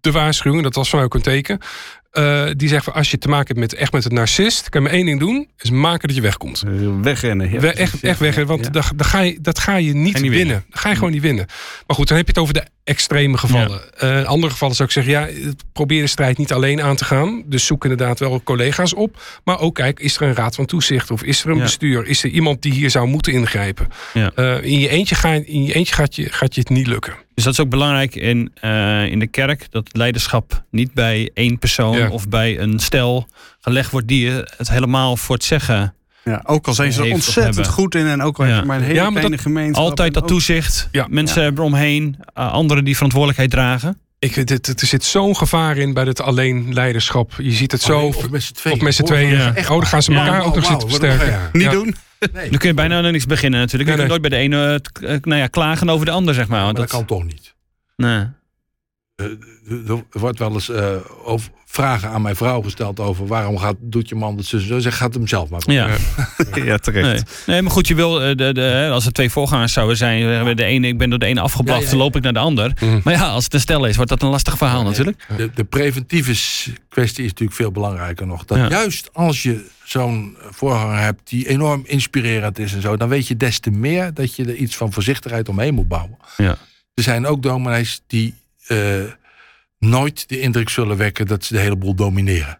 [0.00, 0.62] de waarschuwing.
[0.62, 1.58] Dat was voor mij ook een teken.
[2.10, 4.82] Eh, die zegt van als je te maken hebt met echt met een narcist, kan
[4.82, 6.62] je maar één ding doen, is maken dat je wegkomt.
[7.02, 7.50] Wegrennen.
[7.50, 8.70] Ja, We- echt, echt weg, want Ja.
[8.70, 10.32] dat, dat, ga je, dat ga je niet, Ga je niet winnen.
[10.46, 10.64] winnen.
[10.70, 11.46] Dat ga je gewoon niet winnen.
[11.86, 13.80] Maar goed, dan heb je het over de extreme gevallen.
[13.98, 17.04] Eh, in andere gevallen zou ik zeggen, ja, probeer de strijd niet alleen aan te
[17.04, 17.42] gaan.
[17.46, 19.22] Dus zoek inderdaad wel collega's op.
[19.44, 21.62] Maar ook kijk, is er een raad van toezicht of is er een Ja.
[21.62, 22.06] bestuur?
[22.06, 23.88] Is er iemand die hier zou moeten ingrijpen?
[24.14, 24.32] Ja.
[24.34, 27.14] Eh, in, je eentje ga, in je eentje gaat je, gaat je het niet lukken.
[27.34, 31.58] Dus dat is ook belangrijk in, eh, in de kerk, dat leiderschap niet bij één
[31.58, 32.08] persoon Ja.
[32.10, 33.28] of bij een stel
[33.60, 35.94] gelegd wordt die het helemaal voor het zeggen.
[36.24, 37.72] Ja, ook al zijn ze er ontzettend hebben.
[37.72, 38.56] goed in en ook al Ja.
[38.56, 39.84] je maar een hele Ja, maar kleine dat- gemeenschap.
[39.84, 41.06] Altijd dat ook- toezicht, Ja.
[41.10, 43.98] mensen eromheen, uh, anderen die verantwoordelijkheid dragen.
[44.18, 47.32] Ik, het, er zit zo'n gevaar in bij het alleen leiderschap.
[47.38, 48.00] Je ziet het zo.
[48.00, 48.76] Of met z'n tweeën.
[48.76, 49.30] Of met z'n Hoor, tweeën.
[49.38, 49.48] Ja.
[49.48, 50.24] Oh, dan gaan ze Ja.
[50.26, 51.40] elkaar ook nog Wauw, zitten versterken.
[51.52, 51.70] Niet Ja.
[51.70, 51.94] doen.
[52.32, 53.90] Nee, Dan kun je bijna niks beginnen natuurlijk.
[53.90, 56.34] Je Nee, kunt nooit bij de ene eh, t- nou ja, klagen over de ander,
[56.34, 56.64] zeg maar.
[56.66, 57.54] dat dat, kan toch niet.
[57.96, 58.24] nee.
[59.16, 59.26] Eh,
[60.12, 60.94] Er wordt wel eens eh,
[61.24, 64.78] over vragen aan mijn vrouw gesteld over waarom gaat, doet je man dat zo.
[64.78, 65.62] Zeg, gaat hem zelf maar.
[65.66, 65.88] Ja.
[66.54, 67.06] Ja, terecht.
[67.06, 67.22] Nee.
[67.46, 70.56] nee, maar goed, je wil, eh, de, de, hè, als er twee voorgangers zouden zijn,
[70.56, 72.04] de ene, ik ben door de ene afgeblaft, Ja, ja, dan ja.
[72.04, 72.72] loop ik naar de ander.
[72.80, 73.00] Mhm.
[73.04, 75.26] Maar ja, als het een stel is, wordt dat een lastig verhaal natuurlijk.
[75.36, 76.34] De, de preventieve
[76.88, 78.44] kwestie is natuurlijk veel belangrijker nog.
[78.44, 78.68] Dat Ja.
[78.68, 83.36] juist als je zo'n voorganger hebt die enorm inspirerend is en zo, dan weet je
[83.36, 86.16] des te meer dat je er iets van voorzichtigheid omheen moet bouwen.
[86.36, 86.56] Ja.
[86.94, 88.34] Er zijn ook dominees die
[89.78, 92.58] nooit de indruk zullen wekken dat ze de hele boel domineren.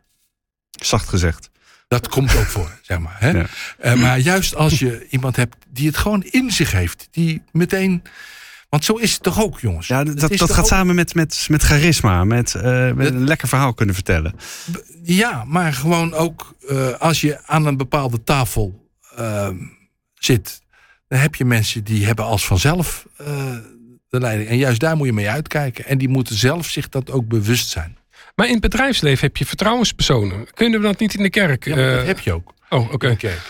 [0.71, 1.51] Zacht gezegd.
[1.89, 3.17] Dat komt ook voor, zeg maar.
[3.19, 3.31] Hè?
[3.31, 3.47] Ja.
[3.79, 8.03] Eh, maar juist als je iemand hebt die het gewoon in zich heeft, die meteen.
[8.69, 9.87] Want zo is het toch ook, jongens?
[9.87, 12.25] Ja, dat, dat gaat ook- samen met, met, met charisma.
[12.25, 14.35] Met, eh, met Dat- een lekker verhaal kunnen vertellen.
[15.03, 19.57] Ja, maar gewoon ook eh, als je aan een bepaalde tafel ehm,
[20.15, 20.63] zit,
[21.09, 23.57] dan heb je mensen die hebben als vanzelf eh,
[24.13, 24.49] de leiding.
[24.49, 25.85] En juist daar moet je mee uitkijken.
[25.87, 27.97] En die moeten zelf zich dat ook bewust zijn.
[28.35, 30.47] Maar in het bedrijfsleven heb je vertrouwenspersonen.
[30.55, 31.65] Kunnen we dat niet in de kerk?
[31.65, 32.55] Ja, maar dat eh, heb je ook.
[32.69, 33.17] Oh, oké.
[33.17, 33.41] kerk.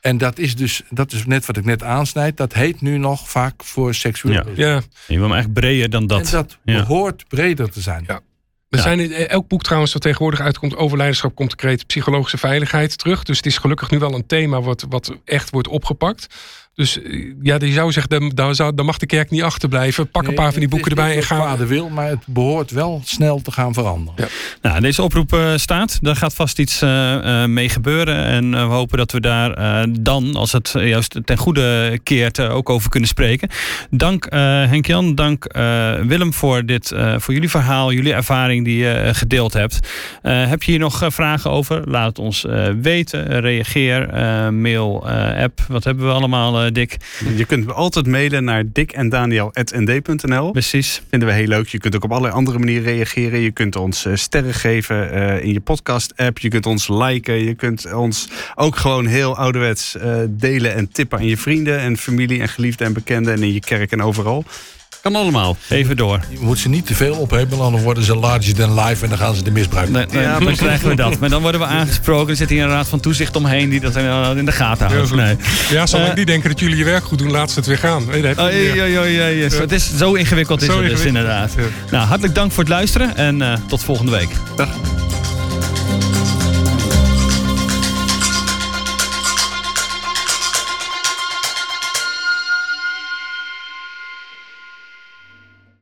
[0.00, 2.36] En dat is dus, dat is net wat ik net aansnijd.
[2.36, 4.82] Dat heet nu nog vaak voor seksueel Ja.
[5.06, 6.26] Je wil hem echt breder dan dat.
[6.26, 6.80] En dat Ja.
[6.80, 8.04] behoort breder te zijn.
[8.06, 8.14] Ja.
[8.14, 8.82] er Ja.
[8.82, 12.98] zijn in elk boek trouwens dat tegenwoordig uitkomt over leiderschap komt de kreet psychologische veiligheid
[12.98, 13.22] terug.
[13.22, 16.26] Dus het is gelukkig nu wel een thema wat, wat echt wordt opgepakt.
[16.78, 20.10] Dus eh, ja, die zou zeggen, dan, dan, zou, dan mag de kerk niet achterblijven.
[20.10, 21.36] Pak een paar van die boeken erbij en ga.
[21.36, 24.14] Vader wil, maar het behoort wel snel te gaan veranderen.
[24.16, 24.26] Ja.
[24.62, 25.98] Nou, deze oproep eh, staat.
[26.00, 28.24] Daar gaat vast iets eh, eh, mee gebeuren.
[28.24, 32.40] En eh, we hopen dat we daar eh, dan, als het juist ten goede keert,
[32.40, 33.48] ook over kunnen spreken.
[33.90, 38.76] Dank eh, Henk-Jan, dank eh, Willem voor, dit, eh, voor jullie verhaal, jullie ervaring die
[38.78, 39.78] je gedeeld hebt.
[40.22, 41.82] Eh, heb je hier nog vragen over?
[41.90, 43.40] Laat het ons eh, weten.
[43.40, 45.60] Reageer, eh, mail, eh, app.
[45.68, 46.96] Wat hebben we allemaal, Dick?
[47.36, 50.50] Je kunt altijd mailen naar dikendaniel.nd.nl.
[50.50, 51.02] Precies.
[51.10, 51.68] Vinden we heel leuk.
[51.68, 53.40] Je kunt ook op allerlei andere manieren reageren.
[53.40, 56.38] Je kunt ons eh, sterren geven eh, in je podcast-app.
[56.38, 57.44] Je kunt ons liken.
[57.44, 61.96] Je kunt ons ook gewoon heel ouderwets eh, delen en tippen aan je vrienden en
[61.96, 64.44] familie en geliefden en bekenden en in je kerk en overal.
[65.12, 65.56] Kan allemaal.
[65.68, 66.20] Even door.
[66.30, 69.18] Je moet ze niet te veel ophebelen, dan worden ze larger than life en dan
[69.18, 70.18] gaan ze de misbruik Nee, maken.
[70.38, 71.18] nee, dan krijgen we dat.
[71.18, 72.30] Maar dan worden we aangesproken.
[72.30, 75.14] Er zit hier een raad van toezicht omheen die dat eh, in de gaten houdt.
[75.14, 75.36] Nee.
[75.70, 77.78] Ja, zolang Eh, die denken dat jullie je werk goed doen, laat ze het weer
[77.78, 78.04] gaan.
[78.10, 79.48] Nee, dat Oh, ja, ja, ja, ja, ja.
[79.48, 81.24] Het is zo ingewikkeld is Zo het dus ingewikkeld.
[81.24, 81.52] inderdaad.
[81.56, 81.90] Ja.
[81.90, 84.28] Nou, hartelijk dank voor het luisteren en eh, tot volgende week.
[84.56, 84.68] Dag.